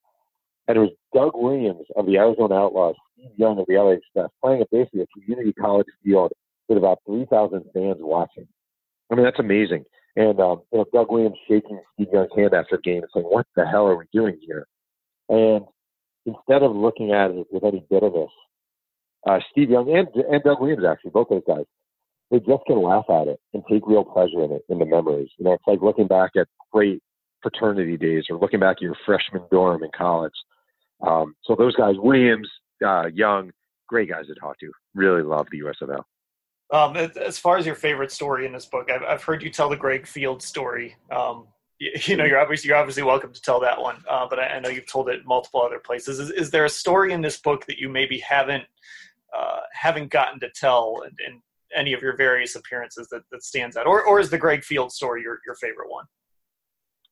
And 0.68 0.76
it 0.76 0.80
was 0.80 0.90
Doug 1.14 1.32
Williams 1.34 1.86
of 1.96 2.06
the 2.06 2.16
Arizona 2.16 2.54
Outlaws, 2.54 2.94
Steve 3.14 3.32
Young 3.36 3.58
of 3.58 3.66
the 3.66 3.74
LA 3.74 3.98
Express, 3.98 4.28
playing 4.42 4.60
at 4.60 4.70
basically 4.70 5.00
a 5.02 5.06
community 5.06 5.52
college 5.52 5.88
field 6.04 6.32
with 6.68 6.78
about 6.78 6.98
3,000 7.06 7.64
fans 7.74 7.96
watching. 7.98 8.46
I 9.10 9.16
mean, 9.16 9.24
that's 9.24 9.40
amazing. 9.40 9.84
And 10.16 10.40
um, 10.40 10.62
you 10.72 10.78
know, 10.78 10.84
Doug 10.92 11.10
Williams 11.10 11.38
shaking 11.48 11.80
Steve 11.94 12.08
Young's 12.12 12.30
hand 12.36 12.54
after 12.54 12.76
the 12.76 12.82
game 12.82 13.02
and 13.02 13.10
saying, 13.14 13.26
"What 13.26 13.46
the 13.56 13.66
hell 13.66 13.86
are 13.86 13.96
we 13.96 14.06
doing 14.12 14.38
here?" 14.40 14.66
And 15.28 15.64
instead 16.26 16.62
of 16.62 16.74
looking 16.74 17.12
at 17.12 17.30
it 17.30 17.46
with 17.50 17.64
any 17.64 17.84
bitterness, 17.88 18.30
uh, 19.26 19.38
Steve 19.50 19.70
Young 19.70 19.88
and, 19.96 20.08
and 20.24 20.42
Doug 20.42 20.60
Williams, 20.60 20.84
actually, 20.84 21.12
both 21.12 21.28
those 21.28 21.42
guys, 21.46 21.64
they 22.30 22.38
just 22.38 22.64
can 22.66 22.82
laugh 22.82 23.04
at 23.08 23.28
it 23.28 23.40
and 23.54 23.62
take 23.70 23.86
real 23.86 24.04
pleasure 24.04 24.44
in 24.44 24.52
it, 24.52 24.64
in 24.68 24.78
the 24.78 24.86
memories. 24.86 25.30
You 25.38 25.44
know, 25.44 25.52
it's 25.52 25.66
like 25.66 25.82
looking 25.82 26.06
back 26.06 26.32
at 26.36 26.48
great 26.72 27.02
fraternity 27.42 27.96
days 27.96 28.24
or 28.30 28.38
looking 28.38 28.60
back 28.60 28.76
at 28.78 28.82
your 28.82 28.96
freshman 29.06 29.42
dorm 29.50 29.82
in 29.82 29.90
college. 29.96 30.34
Um, 31.06 31.34
so 31.44 31.54
those 31.56 31.74
guys, 31.74 31.94
Williams, 31.98 32.48
uh, 32.84 33.06
Young, 33.12 33.50
great 33.88 34.08
guys 34.08 34.26
to 34.26 34.34
talk 34.34 34.58
to. 34.60 34.70
Really 34.94 35.22
love 35.22 35.46
the 35.50 35.60
USFL. 35.60 36.02
Um, 36.72 36.96
as 36.96 37.38
far 37.38 37.56
as 37.56 37.66
your 37.66 37.74
favorite 37.74 38.12
story 38.12 38.46
in 38.46 38.52
this 38.52 38.66
book, 38.66 38.90
I've, 38.90 39.02
I've 39.02 39.22
heard 39.22 39.42
you 39.42 39.50
tell 39.50 39.68
the 39.68 39.76
Greg 39.76 40.06
Field 40.06 40.42
story. 40.42 40.96
Um, 41.10 41.48
you, 41.78 41.90
you, 42.04 42.16
know, 42.16 42.24
you're 42.24 42.38
obviously 42.38 42.68
you're 42.68 42.76
obviously 42.76 43.02
welcome 43.02 43.32
to 43.32 43.40
tell 43.40 43.60
that 43.60 43.80
one, 43.80 44.02
uh, 44.08 44.26
but 44.28 44.38
I, 44.38 44.46
I, 44.46 44.60
know 44.60 44.68
you've 44.68 44.86
told 44.90 45.08
it 45.08 45.26
multiple 45.26 45.62
other 45.62 45.80
places. 45.80 46.20
Is, 46.20 46.30
is, 46.30 46.50
there 46.50 46.64
a 46.64 46.70
story 46.70 47.12
in 47.12 47.20
this 47.20 47.38
book 47.38 47.66
that 47.66 47.78
you 47.78 47.88
maybe 47.88 48.18
haven't 48.18 48.64
uh, 49.36 49.60
haven't 49.72 50.10
gotten 50.10 50.38
to 50.40 50.50
tell 50.50 51.02
in, 51.04 51.14
in, 51.26 51.42
any 51.74 51.92
of 51.92 52.02
your 52.02 52.16
various 52.16 52.56
appearances 52.56 53.06
that, 53.10 53.22
that 53.30 53.42
stands 53.44 53.76
out, 53.76 53.86
or 53.86 54.04
or 54.04 54.20
is 54.20 54.30
the 54.30 54.38
Greg 54.38 54.64
Field 54.64 54.92
story 54.92 55.22
your 55.22 55.40
your 55.46 55.54
favorite 55.56 55.90
one? 55.90 56.04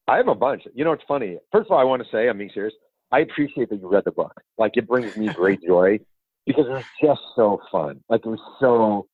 I 0.08 0.16
have 0.16 0.28
a 0.28 0.34
bunch. 0.34 0.62
You 0.74 0.84
know, 0.84 0.92
it's 0.92 1.04
funny. 1.06 1.38
First 1.52 1.66
of 1.66 1.72
all, 1.72 1.78
I 1.78 1.84
want 1.84 2.02
to 2.02 2.08
say, 2.10 2.28
I'm 2.28 2.38
being 2.38 2.50
serious. 2.52 2.74
I 3.12 3.20
appreciate 3.20 3.68
that 3.70 3.80
you 3.80 3.88
read 3.88 4.04
the 4.04 4.12
book. 4.12 4.32
Like, 4.56 4.72
it 4.76 4.88
brings 4.88 5.16
me 5.16 5.28
great 5.28 5.62
joy 5.66 6.00
because 6.46 6.66
it 6.66 6.70
was 6.70 6.84
just 7.02 7.20
so 7.36 7.60
fun. 7.70 8.00
Like, 8.08 8.22
it 8.24 8.28
was 8.28 8.40
so. 8.58 9.06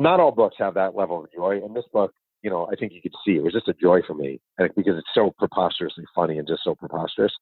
Not 0.00 0.18
all 0.18 0.32
books 0.32 0.56
have 0.58 0.74
that 0.74 0.96
level 0.96 1.22
of 1.22 1.30
joy, 1.32 1.60
and 1.62 1.76
this 1.76 1.84
book, 1.92 2.12
you 2.42 2.50
know, 2.50 2.66
I 2.72 2.74
think 2.74 2.92
you 2.94 3.02
could 3.02 3.12
see 3.24 3.32
it 3.32 3.44
was 3.44 3.52
just 3.52 3.68
a 3.68 3.74
joy 3.74 4.00
for 4.06 4.14
me, 4.14 4.40
and 4.58 4.70
because 4.74 4.96
it's 4.96 5.06
so 5.14 5.32
preposterously 5.38 6.04
funny 6.14 6.38
and 6.38 6.48
just 6.48 6.64
so 6.64 6.74
preposterous. 6.74 7.32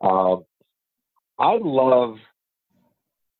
Um, 0.00 0.44
I 1.38 1.58
love 1.60 2.16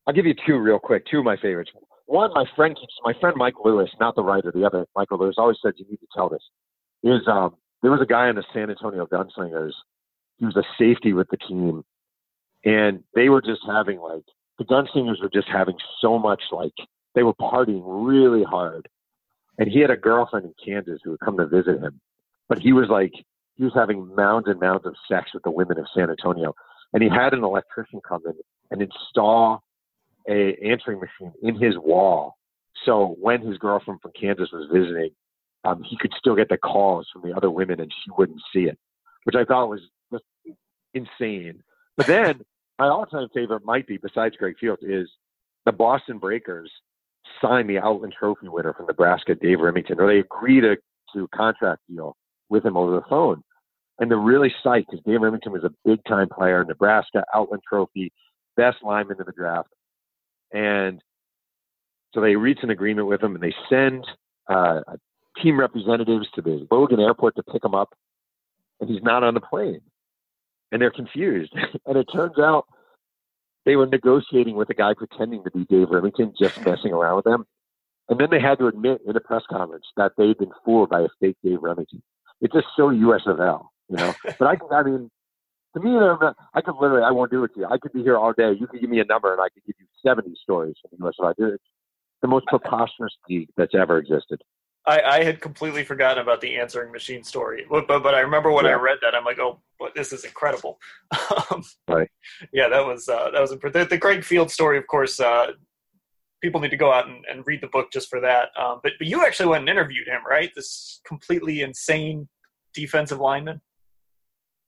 I'll 0.07 0.15
give 0.15 0.27
you 0.27 0.35
two 0.47 0.59
real 0.59 0.79
quick, 0.79 1.05
two 1.11 1.19
of 1.19 1.25
my 1.25 1.37
favorites. 1.37 1.71
One, 2.07 2.31
my 2.35 2.45
friend 2.57 2.75
keeps 2.75 2.95
my 3.05 3.13
friend 3.21 3.37
Mike 3.39 3.55
Lewis, 3.65 3.91
not 4.01 4.15
the 4.17 4.23
writer, 4.23 4.53
the 4.55 4.65
other 4.65 4.87
Michael 4.95 5.19
Lewis, 5.19 5.37
always 5.39 5.59
said 5.63 5.73
you 5.77 5.87
need 5.89 6.01
to 6.01 6.07
tell 6.15 6.29
this. 6.29 6.43
Is 7.03 7.27
um 7.27 7.57
there 7.81 7.91
was 7.91 8.01
a 8.03 8.07
guy 8.07 8.29
in 8.29 8.37
the 8.37 8.45
San 8.53 8.71
Antonio 8.71 9.07
Gunslingers. 9.07 9.73
He 10.37 10.45
was 10.45 10.57
a 10.57 10.63
safety 10.79 11.15
with 11.15 11.29
the 11.31 11.37
team, 11.37 11.85
and 12.65 13.03
they 13.15 13.29
were 13.29 13.41
just 13.41 13.61
having 13.67 13.99
like 13.99 14.25
the 14.59 14.65
Gunslingers 14.65 15.23
were 15.23 15.31
just 15.33 15.49
having 15.51 15.77
so 16.01 16.19
much 16.19 16.43
like 16.53 16.75
they 17.15 17.23
were 17.23 17.35
partying 17.35 17.83
really 17.85 18.45
hard, 18.45 18.89
and 19.59 19.69
he 19.69 19.81
had 19.81 19.91
a 19.91 19.97
girlfriend 19.97 20.47
in 20.47 20.55
Kansas 20.65 21.01
who 21.03 21.11
would 21.11 21.21
come 21.21 21.37
to 21.39 21.47
visit 21.47 21.81
him, 21.81 22.01
but 22.49 22.59
he 22.59 22.73
was 22.73 22.89
like 22.89 23.13
he 23.57 23.65
was 23.65 23.75
having 23.75 24.15
mounds 24.15 24.47
and 24.49 24.61
mounds 24.61 24.87
of 24.87 24.95
sex 25.11 25.31
with 25.35 25.43
the 25.43 25.51
women 25.51 25.79
of 25.79 25.87
San 25.95 26.11
Antonio, 26.11 26.55
and 26.93 27.03
he 27.03 27.09
had 27.09 27.35
an 27.35 27.45
electrician 27.45 28.01
come 28.07 28.23
in 28.27 28.35
and 28.71 28.83
install 28.83 29.63
a 30.29 30.57
answering 30.63 31.01
machine 31.01 31.33
in 31.43 31.55
his 31.55 31.77
wall. 31.79 32.37
So 32.85 33.17
when 33.21 33.41
his 33.41 33.59
girlfriend 33.59 34.01
from 34.01 34.13
Kansas 34.19 34.51
was 34.53 34.69
visiting, 34.73 35.11
um, 35.65 35.83
he 35.83 35.97
could 35.97 36.13
still 36.17 36.37
get 36.37 36.49
the 36.49 36.59
calls 36.59 37.09
from 37.13 37.23
the 37.23 37.37
other 37.37 37.51
women 37.51 37.81
and 37.81 37.93
she 37.93 38.11
wouldn't 38.17 38.41
see 38.53 38.65
it, 38.65 38.79
which 39.25 39.35
I 39.35 39.45
thought 39.45 39.69
was 39.69 39.81
just 40.13 40.25
insane. 40.95 41.63
But 41.97 42.07
then 42.07 42.43
my 42.79 42.89
all-time 42.89 43.29
favorite 43.35 43.65
might 43.65 43.87
be, 43.87 43.97
besides 43.97 44.37
Greg 44.37 44.57
Fields, 44.61 44.83
is 44.83 45.09
the 45.65 45.73
Boston 45.73 46.19
Breakers 46.19 46.71
signed 47.41 47.69
the 47.69 47.79
Outland 47.79 48.15
Trophy 48.19 48.49
winner 48.49 48.73
from 48.73 48.87
Nebraska, 48.87 49.35
Dave 49.35 49.59
Rimington, 49.59 49.99
or 49.99 50.07
they 50.07 50.21
agreed 50.21 50.63
to, 50.63 50.77
to 51.15 51.25
a 51.25 51.37
contract 51.37 51.83
deal 51.89 52.17
with 52.49 52.65
him 52.65 52.77
over 52.77 52.93
the 52.93 53.03
phone. 53.09 53.43
And 53.99 54.11
they're 54.11 54.19
really 54.19 54.53
psyched 54.65 54.87
because 54.91 55.05
Dave 55.05 55.21
Rimington 55.21 55.51
was 55.51 55.65
a 55.65 55.73
big-time 55.85 56.29
player, 56.29 56.65
Nebraska 56.65 57.25
Outland 57.35 57.63
Trophy, 57.69 58.13
best 58.57 58.79
lineman 58.83 59.17
in 59.19 59.27
the 59.27 59.33
draft. 59.33 59.69
And 60.53 61.01
so 62.15 62.21
they 62.21 62.37
reach 62.37 62.61
an 62.63 62.71
agreement 62.71 63.09
with 63.09 63.23
him 63.23 63.35
and 63.35 63.43
they 63.43 63.55
send 63.69 64.07
uh, 64.49 64.81
team 65.43 65.59
representatives 65.59 66.27
to 66.35 66.43
the 66.43 66.67
Logan 66.71 67.01
airport 67.01 67.37
to 67.37 67.43
pick 67.43 67.65
him 67.65 67.75
up. 67.75 67.95
And 68.81 68.89
he's 68.89 69.03
not 69.03 69.25
on 69.25 69.35
the 69.35 69.41
plane. 69.41 69.81
And 70.71 70.81
they're 70.81 70.91
confused. 70.91 71.53
and 71.87 71.97
it 71.97 72.07
turns 72.13 72.39
out 72.39 72.67
they 73.69 73.77
were 73.77 73.87
negotiating 73.87 74.57
with 74.57 74.71
a 74.71 74.75
guy 74.75 74.95
pretending 74.95 75.45
to 75.45 75.51
be 75.51 75.67
Dave 75.67 75.89
Rimington, 75.89 76.33
just 76.41 76.59
messing 76.65 76.91
around 76.91 77.17
with 77.17 77.27
them. 77.27 77.45
And 78.09 78.19
then 78.19 78.29
they 78.31 78.41
had 78.41 78.59
to 78.61 78.67
admit 78.67 79.03
in 79.07 79.15
a 79.15 79.21
press 79.21 79.43
conference 79.51 79.85
that 79.99 80.13
they'd 80.17 80.39
been 80.39 80.53
fooled 80.65 80.89
by 80.89 81.03
a 81.03 81.09
fake 81.21 81.37
Dave 81.45 81.59
Rimington. 81.59 82.01
It's 82.41 82.55
just 82.55 82.69
so 82.79 82.89
USFL, 82.89 83.67
you 83.91 83.97
know. 83.99 84.15
but 84.39 84.47
I, 84.49 84.75
I 84.75 84.83
mean, 84.85 85.11
to 85.77 85.83
me, 85.83 85.91
I 86.55 86.63
could 86.63 86.77
literally, 86.81 87.05
I 87.05 87.11
won't 87.11 87.31
do 87.31 87.45
it 87.45 87.53
to 87.55 87.61
you. 87.61 87.67
I 87.67 87.77
could 87.77 87.93
be 87.93 88.03
here 88.03 88.17
all 88.17 88.33
day. 88.33 88.53
You 88.59 88.67
could 88.67 88.81
give 88.81 88.89
me 88.89 89.01
a 89.01 89.05
number 89.05 89.31
and 89.35 89.41
I 89.43 89.51
could 89.51 89.63
give 89.67 89.77
you 89.79 89.85
70 90.03 90.35
stories 90.43 90.77
from 90.81 90.97
the 90.99 91.13
USFL. 91.21 91.35
It's 91.53 91.63
the 92.23 92.29
most 92.29 92.47
preposterous 92.49 93.13
league 93.29 93.51
that's 93.59 93.75
ever 93.75 93.99
existed. 93.99 94.41
I, 94.89 95.19
I, 95.19 95.25
had 95.25 95.41
completely 95.43 95.85
forgotten 95.85 96.23
about 96.23 96.41
the 96.41 96.57
answering 96.57 96.91
machine 96.91 97.23
story, 97.23 97.67
but 97.69 97.87
but, 97.87 98.03
but 98.03 98.15
I 98.15 98.21
remember 98.21 98.51
when 98.51 98.65
yeah. 98.65 98.73
I 98.73 98.75
read 98.75 98.99
that, 99.03 99.15
I'm 99.15 99.25
like, 99.25 99.39
oh, 99.39 99.61
but 99.79 99.95
this 99.95 100.13
is 100.13 100.25
incredible. 100.25 100.79
um, 101.51 101.63
right. 101.89 102.09
Yeah, 102.53 102.69
that 102.71 102.87
was 102.87 103.09
uh, 103.09 103.31
that 103.31 103.41
was 103.41 103.51
the, 103.51 103.87
the 103.89 103.99
Greg 103.99 104.25
Field 104.25 104.51
story. 104.51 104.79
Of 104.79 104.87
course, 104.87 105.21
uh, 105.21 105.49
people 106.43 106.61
need 106.61 106.71
to 106.71 106.79
go 106.79 106.91
out 106.91 107.07
and, 107.07 107.25
and, 107.31 107.47
read 107.47 107.61
the 107.61 107.67
book 107.69 107.93
just 107.93 108.09
for 108.09 108.21
that. 108.21 108.49
Um, 108.59 108.81
but 108.83 108.93
but 108.99 109.07
you 109.07 109.25
actually 109.27 109.51
went 109.51 109.63
and 109.63 109.69
interviewed 109.69 110.09
him, 110.09 110.23
right? 110.29 110.51
This 110.57 111.01
completely 111.07 111.61
insane 111.61 112.27
defensive 112.73 113.21
lineman. 113.21 113.61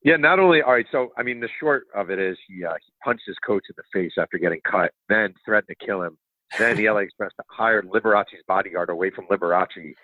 Yeah, 0.02 0.16
not 0.16 0.38
only 0.38 0.60
all 0.60 0.72
right. 0.72 0.86
So 0.92 1.12
I 1.16 1.22
mean, 1.22 1.40
the 1.40 1.48
short 1.58 1.84
of 1.94 2.10
it 2.10 2.18
is 2.18 2.36
he 2.46 2.62
uh, 2.64 2.74
he 2.74 2.92
punched 3.02 3.24
his 3.26 3.36
coach 3.46 3.64
in 3.70 3.74
the 3.76 3.84
face 3.98 4.12
after 4.18 4.36
getting 4.36 4.60
cut, 4.70 4.92
then 5.08 5.32
threatened 5.46 5.74
to 5.80 5.86
kill 5.86 6.02
him. 6.02 6.18
Then 6.58 6.76
the 6.76 6.90
LA 6.90 7.00
Express 7.00 7.30
hired 7.48 7.86
Liberace's 7.86 8.42
bodyguard 8.46 8.90
away 8.90 9.10
from 9.10 9.26
Liberace 9.28 9.94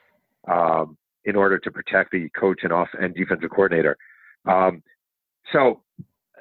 um, 0.51 0.97
in 1.25 1.37
order 1.37 1.59
to 1.59 1.71
protect 1.71 2.13
the 2.13 2.29
coach 2.31 2.61
and 2.63 2.73
off 2.73 2.89
and 2.99 3.15
defensive 3.15 3.51
coordinator. 3.51 3.97
Um, 4.47 4.83
so 5.53 5.83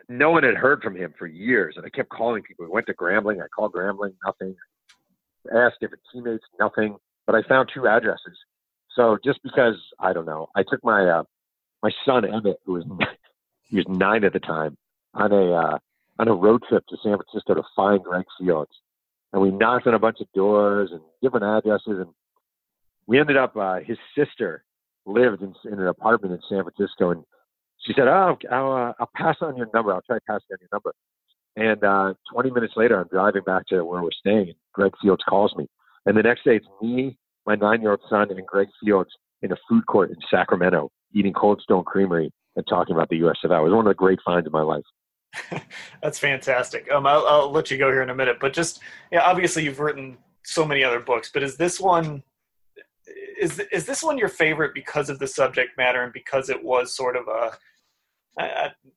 no 0.07 0.31
one 0.31 0.43
had 0.43 0.55
heard 0.55 0.81
from 0.81 0.95
him 0.95 1.13
for 1.17 1.27
years, 1.27 1.75
and 1.77 1.85
I 1.85 1.89
kept 1.89 2.09
calling 2.09 2.43
people. 2.43 2.65
We 2.65 2.71
went 2.71 2.87
to 2.87 2.93
Grambling. 2.93 3.43
I 3.43 3.47
called 3.47 3.73
Grambling, 3.73 4.13
nothing. 4.25 4.55
asked 5.53 5.79
different 5.81 6.03
teammates, 6.13 6.43
nothing. 6.59 6.97
But 7.25 7.35
I 7.35 7.41
found 7.47 7.69
two 7.73 7.87
addresses. 7.87 8.37
So 8.95 9.17
just 9.23 9.41
because 9.43 9.75
I 9.99 10.13
don't 10.13 10.25
know, 10.25 10.47
I 10.55 10.63
took 10.63 10.83
my 10.83 11.05
uh, 11.05 11.23
my 11.81 11.91
son 12.05 12.25
Emmett, 12.25 12.59
who 12.65 12.73
was 12.73 12.85
he 13.63 13.77
was 13.77 13.85
nine 13.87 14.23
at 14.23 14.33
the 14.33 14.39
time, 14.39 14.77
on 15.13 15.31
a 15.31 15.53
uh, 15.53 15.77
on 16.19 16.27
a 16.27 16.33
road 16.33 16.61
trip 16.69 16.85
to 16.87 16.97
San 17.03 17.17
Francisco 17.17 17.55
to 17.55 17.63
find 17.75 18.03
Greg 18.03 18.25
Fields, 18.39 18.71
and 19.33 19.41
we 19.41 19.51
knocked 19.51 19.87
on 19.87 19.95
a 19.95 19.99
bunch 19.99 20.21
of 20.21 20.31
doors 20.33 20.91
and 20.91 21.01
different 21.21 21.45
addresses, 21.45 21.99
and 21.99 22.09
we 23.07 23.19
ended 23.19 23.37
up. 23.37 23.55
Uh, 23.55 23.79
his 23.79 23.97
sister 24.17 24.63
lived 25.05 25.41
in, 25.41 25.53
in 25.65 25.79
an 25.79 25.87
apartment 25.87 26.33
in 26.33 26.39
San 26.49 26.63
Francisco, 26.63 27.11
and 27.11 27.23
she 27.79 27.93
said, 27.93 28.07
"Oh, 28.07 28.37
I'll, 28.51 28.71
uh, 28.71 28.93
I'll 28.99 29.09
pass 29.15 29.37
on 29.41 29.55
your 29.57 29.67
number. 29.73 29.93
I'll 29.93 30.01
try 30.01 30.17
to 30.17 30.25
pass 30.27 30.41
on 30.51 30.57
your 30.59 30.69
number." 30.71 30.93
And 31.57 31.83
uh, 31.83 32.13
20 32.33 32.51
minutes 32.51 32.73
later, 32.75 32.99
I'm 32.99 33.07
driving 33.07 33.43
back 33.43 33.65
to 33.67 33.83
where 33.85 34.01
we're 34.01 34.09
staying, 34.19 34.49
and 34.49 34.55
Greg 34.73 34.91
Fields 35.01 35.23
calls 35.27 35.53
me. 35.55 35.67
And 36.05 36.17
the 36.17 36.23
next 36.23 36.43
day, 36.43 36.57
it's 36.57 36.67
me, 36.81 37.17
my 37.45 37.55
nine-year-old 37.55 38.01
son, 38.09 38.29
and 38.29 38.45
Greg 38.45 38.67
Fields 38.83 39.09
in 39.41 39.51
a 39.51 39.57
food 39.69 39.85
court 39.85 40.09
in 40.09 40.17
Sacramento 40.29 40.91
eating 41.13 41.33
Cold 41.33 41.61
Stone 41.61 41.85
Creamery 41.85 42.31
and 42.55 42.67
talking 42.67 42.95
about 42.95 43.09
the 43.09 43.17
U.S. 43.17 43.37
USFL. 43.43 43.59
It 43.59 43.63
was 43.63 43.73
one 43.73 43.87
of 43.87 43.91
the 43.91 43.95
great 43.95 44.19
finds 44.23 44.45
of 44.45 44.53
my 44.53 44.61
life. 44.61 44.83
That's 46.03 46.19
fantastic. 46.19 46.91
Um, 46.91 47.05
I'll, 47.07 47.25
I'll, 47.27 47.51
let 47.51 47.71
you 47.71 47.77
go 47.77 47.89
here 47.89 48.01
in 48.01 48.09
a 48.09 48.15
minute, 48.15 48.37
but 48.39 48.53
just 48.53 48.79
yeah, 49.11 49.21
obviously 49.21 49.63
you've 49.63 49.79
written 49.79 50.17
so 50.43 50.65
many 50.65 50.83
other 50.83 50.99
books, 50.99 51.31
but 51.33 51.43
is 51.43 51.57
this 51.57 51.79
one 51.79 52.23
is 53.39 53.59
is 53.71 53.85
this 53.85 54.03
one 54.03 54.17
your 54.17 54.29
favorite 54.29 54.73
because 54.73 55.09
of 55.09 55.19
the 55.19 55.27
subject 55.27 55.77
matter 55.77 56.03
and 56.03 56.13
because 56.13 56.49
it 56.49 56.63
was 56.63 56.95
sort 56.95 57.15
of 57.15 57.27
a 57.27 57.51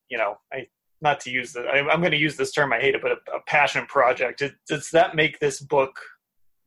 you 0.08 0.18
know, 0.18 0.38
I 0.52 0.66
not 1.00 1.20
to 1.20 1.30
use 1.30 1.52
the 1.52 1.60
I, 1.60 1.78
am 1.92 2.00
going 2.00 2.12
to 2.12 2.18
use 2.18 2.36
this 2.36 2.52
term. 2.52 2.72
I 2.72 2.80
hate 2.80 2.94
it, 2.94 3.02
but 3.02 3.12
a, 3.12 3.36
a 3.36 3.40
passion 3.46 3.86
project. 3.86 4.40
Does, 4.40 4.52
does 4.68 4.90
that 4.90 5.14
make 5.14 5.38
this 5.38 5.60
book 5.60 5.98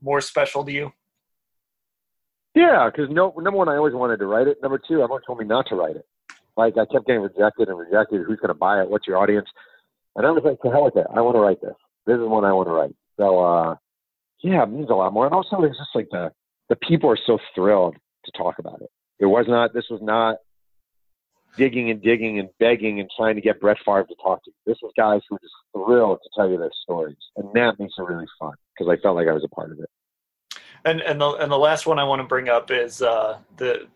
more 0.02 0.22
special 0.22 0.64
to 0.66 0.72
you? 0.72 0.92
Yeah, 2.56 2.90
because 2.90 3.10
no, 3.10 3.34
number 3.38 3.58
one, 3.58 3.70
I 3.70 3.78
always 3.78 3.94
wanted 3.94 4.18
to 4.18 4.26
write 4.26 4.48
it. 4.48 4.58
Number 4.62 4.78
two, 4.78 4.96
everyone 4.96 5.22
told 5.26 5.40
me 5.40 5.46
not 5.46 5.68
to 5.68 5.76
write 5.76 5.96
it. 5.96 6.06
Like 6.58 6.74
I 6.78 6.86
kept 6.86 7.08
getting 7.08 7.22
rejected 7.22 7.70
and 7.70 7.78
rejected. 7.78 8.22
Who's 8.26 8.40
going 8.40 8.50
to 8.50 8.54
buy 8.54 8.82
it? 8.82 8.90
What's 8.90 9.08
your 9.08 9.18
audience? 9.18 9.48
And 10.16 10.26
I 10.26 10.32
was 10.32 10.44
like, 10.44 10.60
to 10.62 10.70
hell 10.70 10.84
with 10.84 10.98
it. 10.98 11.08
I 11.16 11.22
want 11.22 11.36
to 11.36 11.40
write 11.40 11.62
this. 11.62 11.76
This 12.06 12.16
is 12.16 12.28
one 12.28 12.44
I 12.44 12.52
want 12.52 12.68
to 12.68 12.74
write. 12.74 12.96
So, 13.18 13.40
uh, 13.40 13.76
yeah, 14.44 14.64
it 14.64 14.70
means 14.70 14.90
a 14.90 14.94
lot 14.94 15.14
more. 15.14 15.26
And 15.26 15.34
also, 15.34 15.62
it's 15.62 15.78
just 15.78 15.92
like 15.96 16.08
the 16.12 16.32
the 16.72 16.78
people 16.78 17.10
are 17.10 17.20
so 17.28 17.38
thrilled 17.54 17.98
to 18.24 18.32
talk 18.32 18.58
about 18.58 18.82
it. 18.82 18.90
It 19.20 19.26
was 19.26 19.46
not. 19.46 19.74
This 19.74 19.90
was 19.90 20.00
not 20.02 20.38
digging 21.58 21.92
and 21.92 22.02
digging 22.02 22.40
and 22.40 22.48
begging 22.62 23.02
and 23.02 23.10
trying 23.18 23.36
to 23.36 23.42
get 23.42 23.60
Brett 23.60 23.78
Favre 23.86 24.06
to 24.06 24.16
talk 24.24 24.42
to 24.46 24.52
you. 24.52 24.54
This 24.66 24.78
was 24.82 24.94
guys 24.96 25.20
who 25.28 25.36
were 25.36 25.40
just 25.42 25.54
thrilled 25.76 26.20
to 26.24 26.30
tell 26.34 26.50
you 26.50 26.58
their 26.58 26.72
stories, 26.84 27.18
and 27.36 27.50
that 27.56 27.78
makes 27.78 27.94
it 27.98 28.04
really 28.04 28.26
fun 28.40 28.54
because 28.74 28.90
I 28.90 28.96
felt 29.02 29.18
like 29.18 29.28
I 29.28 29.34
was 29.34 29.44
a 29.44 29.54
part 29.54 29.74
of 29.74 29.80
it. 29.80 29.90
And 30.86 31.02
and 31.02 31.20
the 31.20 31.32
and 31.32 31.52
the 31.52 31.58
last 31.58 31.86
one 31.86 32.00
I 32.00 32.06
want 32.06 32.22
to 32.22 32.28
bring 32.28 32.48
up 32.48 32.72
is 32.72 33.02
uh, 33.02 33.40
the 33.58 33.88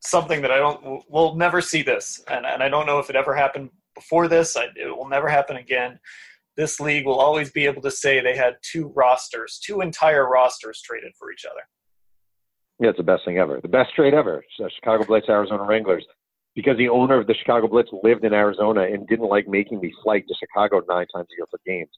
something 0.00 0.42
that 0.42 0.50
I 0.50 0.58
don't 0.58 1.02
we'll 1.08 1.34
never 1.34 1.62
see 1.62 1.80
this, 1.80 2.22
and 2.28 2.44
and 2.44 2.62
I 2.62 2.68
don't 2.68 2.84
know 2.84 2.98
if 2.98 3.08
it 3.08 3.16
ever 3.16 3.34
happened 3.34 3.70
before 3.94 4.28
this. 4.28 4.54
I, 4.54 4.66
it 4.76 4.94
will 4.94 5.08
never 5.08 5.28
happen 5.28 5.56
again. 5.56 5.98
This 6.58 6.78
league 6.78 7.06
will 7.06 7.20
always 7.20 7.50
be 7.50 7.64
able 7.64 7.80
to 7.80 7.90
say 7.90 8.20
they 8.20 8.36
had 8.36 8.56
two 8.60 8.88
rosters, 8.88 9.58
two 9.64 9.80
entire 9.80 10.28
rosters 10.28 10.82
traded 10.82 11.12
for 11.18 11.32
each 11.32 11.46
other. 11.50 11.62
Yeah, 12.80 12.90
it's 12.90 12.98
the 12.98 13.02
best 13.02 13.24
thing 13.24 13.38
ever. 13.38 13.60
The 13.60 13.68
best 13.68 13.94
trade 13.94 14.14
ever. 14.14 14.44
Chicago 14.56 15.04
Blitz, 15.04 15.28
Arizona 15.28 15.64
Wranglers 15.64 16.04
because 16.58 16.76
the 16.76 16.88
owner 16.88 17.20
of 17.20 17.28
the 17.28 17.34
Chicago 17.34 17.68
Blitz 17.68 17.88
lived 18.02 18.24
in 18.24 18.34
Arizona 18.34 18.82
and 18.82 19.06
didn't 19.06 19.28
like 19.28 19.46
making 19.46 19.80
me 19.80 19.94
flight 20.02 20.24
to 20.26 20.34
Chicago 20.34 20.82
nine 20.88 21.06
times 21.14 21.28
a 21.30 21.36
year 21.36 21.46
for 21.48 21.60
games. 21.64 21.90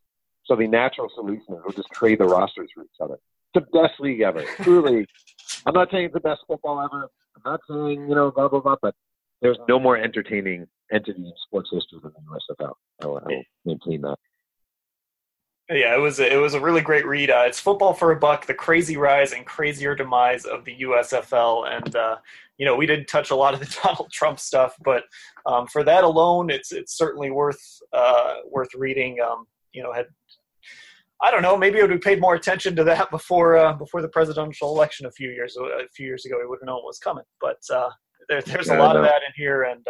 So 0.45 0.55
the 0.55 0.67
natural 0.67 1.09
solution 1.15 1.55
is 1.55 1.61
we'll 1.65 1.73
just 1.73 1.91
trade 1.93 2.19
the 2.19 2.27
rosters 2.27 2.69
for 2.75 2.83
each 2.83 3.01
other. 3.01 3.15
It's 3.15 3.55
the 3.55 3.81
best 3.81 3.99
league 4.01 4.21
ever. 4.21 4.45
Truly, 4.61 5.07
I'm 5.67 5.73
not 5.73 5.91
saying 5.91 6.05
it's 6.05 6.13
the 6.13 6.21
best 6.21 6.43
football 6.47 6.79
ever. 6.79 7.09
I'm 7.37 7.53
not 7.53 7.61
saying, 7.71 8.07
you 8.07 8.15
know, 8.15 8.31
blah, 8.33 8.49
blah, 8.49 8.61
blah, 8.61 8.77
but 8.83 8.95
there's 9.41 9.59
no 9.67 9.81
more 9.81 9.97
entertaining 9.97 10.67
entity 10.93 11.23
in 11.23 11.33
sports 11.47 11.71
history 11.73 12.01
than 12.03 12.13
the 12.13 12.65
USFL. 12.65 12.75
I 13.03 13.07
will, 13.07 13.17
I 13.17 13.29
will 13.29 13.43
maintain 13.65 14.03
that. 14.03 14.19
Yeah, 15.71 15.95
it 15.95 16.01
was 16.01 16.19
a, 16.19 16.33
it 16.33 16.37
was 16.37 16.55
a 16.55 16.61
really 16.61 16.81
great 16.81 17.07
read. 17.07 17.31
Uh, 17.31 17.45
it's 17.47 17.61
football 17.61 17.95
for 17.95 18.11
a 18.11 18.17
buck: 18.17 18.45
the 18.45 18.55
crazy 18.55 18.97
rise 18.97 19.33
and 19.33 19.47
crazier 19.47 19.95
demise 19.95 20.45
of 20.45 20.65
the 20.65 20.77
USFL, 20.81 21.71
and 21.71 21.95
uh, 21.95 22.17
you 22.59 22.67
know 22.67 22.75
we 22.75 22.87
didn't 22.87 23.07
touch 23.07 23.31
a 23.31 23.37
lot 23.37 23.55
of 23.55 23.61
the 23.61 23.79
Donald 23.85 24.11
Trump 24.11 24.41
stuff, 24.41 24.75
but 24.85 25.05
um, 25.47 25.69
for 25.69 25.85
that 25.85 26.03
alone, 26.03 26.51
it's 26.51 26.73
it's 26.73 26.99
certainly 26.99 27.31
worth 27.31 27.63
uh, 27.93 28.39
worth 28.51 28.75
reading. 28.75 29.19
Um, 29.21 29.47
you 29.73 29.85
know, 29.85 29.93
had 29.93 30.07
I 31.23 31.31
don't 31.31 31.43
know, 31.43 31.57
maybe 31.57 31.79
it 31.79 31.83
would 31.83 31.91
have 31.93 32.01
paid 32.01 32.21
more 32.21 32.35
attention 32.35 32.75
to 32.75 32.85
that 32.85 33.09
before 33.13 33.57
uh, 33.57 33.73
before 33.75 34.03
the 34.03 34.09
presidential 34.09 34.75
election 34.75 35.07
a 35.07 35.13
few 35.13 35.31
years 35.31 35.57
a 35.57 35.89
few 35.95 36.07
years 36.07 36.25
ago. 36.27 36.37
We 36.41 36.49
would 36.49 36.59
have 36.63 36.67
known 36.67 36.77
what 36.77 36.87
was 36.87 36.99
coming, 36.99 37.25
but 37.41 37.61
uh, 37.73 37.91
there, 38.29 38.43
there's 38.43 38.67
yeah, 38.67 38.77
a 38.77 38.81
lot 38.81 38.97
of 38.97 39.05
that 39.05 39.23
in 39.23 39.33
here, 39.37 39.63
and 39.63 39.87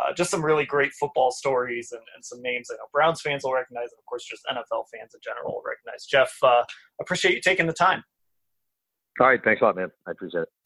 uh, 0.00 0.12
just 0.14 0.30
some 0.30 0.44
really 0.44 0.64
great 0.64 0.92
football 0.98 1.30
stories 1.30 1.92
and, 1.92 2.00
and, 2.14 2.24
some 2.24 2.40
names 2.40 2.68
I 2.70 2.74
know 2.74 2.86
Browns 2.92 3.20
fans 3.20 3.44
will 3.44 3.52
recognize, 3.52 3.90
and 3.92 3.98
of 3.98 4.06
course, 4.06 4.24
just 4.24 4.42
NFL 4.50 4.84
fans 4.92 5.14
in 5.14 5.20
general 5.22 5.52
will 5.52 5.62
recognize. 5.66 6.06
Jeff, 6.06 6.32
uh, 6.42 6.62
appreciate 7.00 7.34
you 7.34 7.40
taking 7.40 7.66
the 7.66 7.72
time. 7.72 8.02
All 9.20 9.26
right, 9.26 9.40
thanks 9.44 9.60
a 9.60 9.64
lot, 9.64 9.76
man. 9.76 9.90
I 10.06 10.12
appreciate 10.12 10.42
it. 10.42 10.61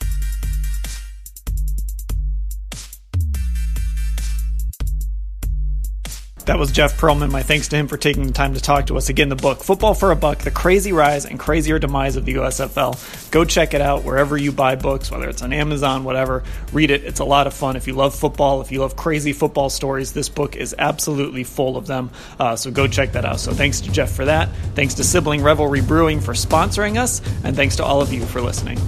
That 6.46 6.60
was 6.60 6.70
Jeff 6.70 6.96
Pearlman. 6.96 7.32
My 7.32 7.42
thanks 7.42 7.66
to 7.68 7.76
him 7.76 7.88
for 7.88 7.96
taking 7.96 8.24
the 8.24 8.32
time 8.32 8.54
to 8.54 8.60
talk 8.60 8.86
to 8.86 8.96
us. 8.96 9.08
Again, 9.08 9.28
the 9.28 9.34
book, 9.34 9.64
Football 9.64 9.94
for 9.94 10.12
a 10.12 10.16
Buck 10.16 10.38
The 10.38 10.52
Crazy 10.52 10.92
Rise 10.92 11.26
and 11.26 11.40
Crazier 11.40 11.80
Demise 11.80 12.14
of 12.14 12.24
the 12.24 12.34
USFL. 12.34 13.30
Go 13.32 13.44
check 13.44 13.74
it 13.74 13.80
out 13.80 14.04
wherever 14.04 14.36
you 14.36 14.52
buy 14.52 14.76
books, 14.76 15.10
whether 15.10 15.28
it's 15.28 15.42
on 15.42 15.52
Amazon, 15.52 16.04
whatever. 16.04 16.44
Read 16.72 16.92
it. 16.92 17.02
It's 17.02 17.18
a 17.18 17.24
lot 17.24 17.48
of 17.48 17.54
fun. 17.54 17.74
If 17.74 17.88
you 17.88 17.94
love 17.94 18.14
football, 18.14 18.60
if 18.60 18.70
you 18.70 18.78
love 18.78 18.94
crazy 18.94 19.32
football 19.32 19.68
stories, 19.70 20.12
this 20.12 20.28
book 20.28 20.54
is 20.54 20.72
absolutely 20.78 21.42
full 21.42 21.76
of 21.76 21.88
them. 21.88 22.10
Uh, 22.38 22.54
so 22.54 22.70
go 22.70 22.86
check 22.86 23.10
that 23.12 23.24
out. 23.24 23.40
So 23.40 23.52
thanks 23.52 23.80
to 23.80 23.90
Jeff 23.90 24.12
for 24.12 24.26
that. 24.26 24.48
Thanks 24.76 24.94
to 24.94 25.04
Sibling 25.04 25.42
Revelry 25.42 25.80
Brewing 25.80 26.20
for 26.20 26.32
sponsoring 26.32 26.96
us. 26.96 27.20
And 27.42 27.56
thanks 27.56 27.74
to 27.76 27.84
all 27.84 28.00
of 28.00 28.12
you 28.12 28.24
for 28.24 28.40
listening. 28.40 28.78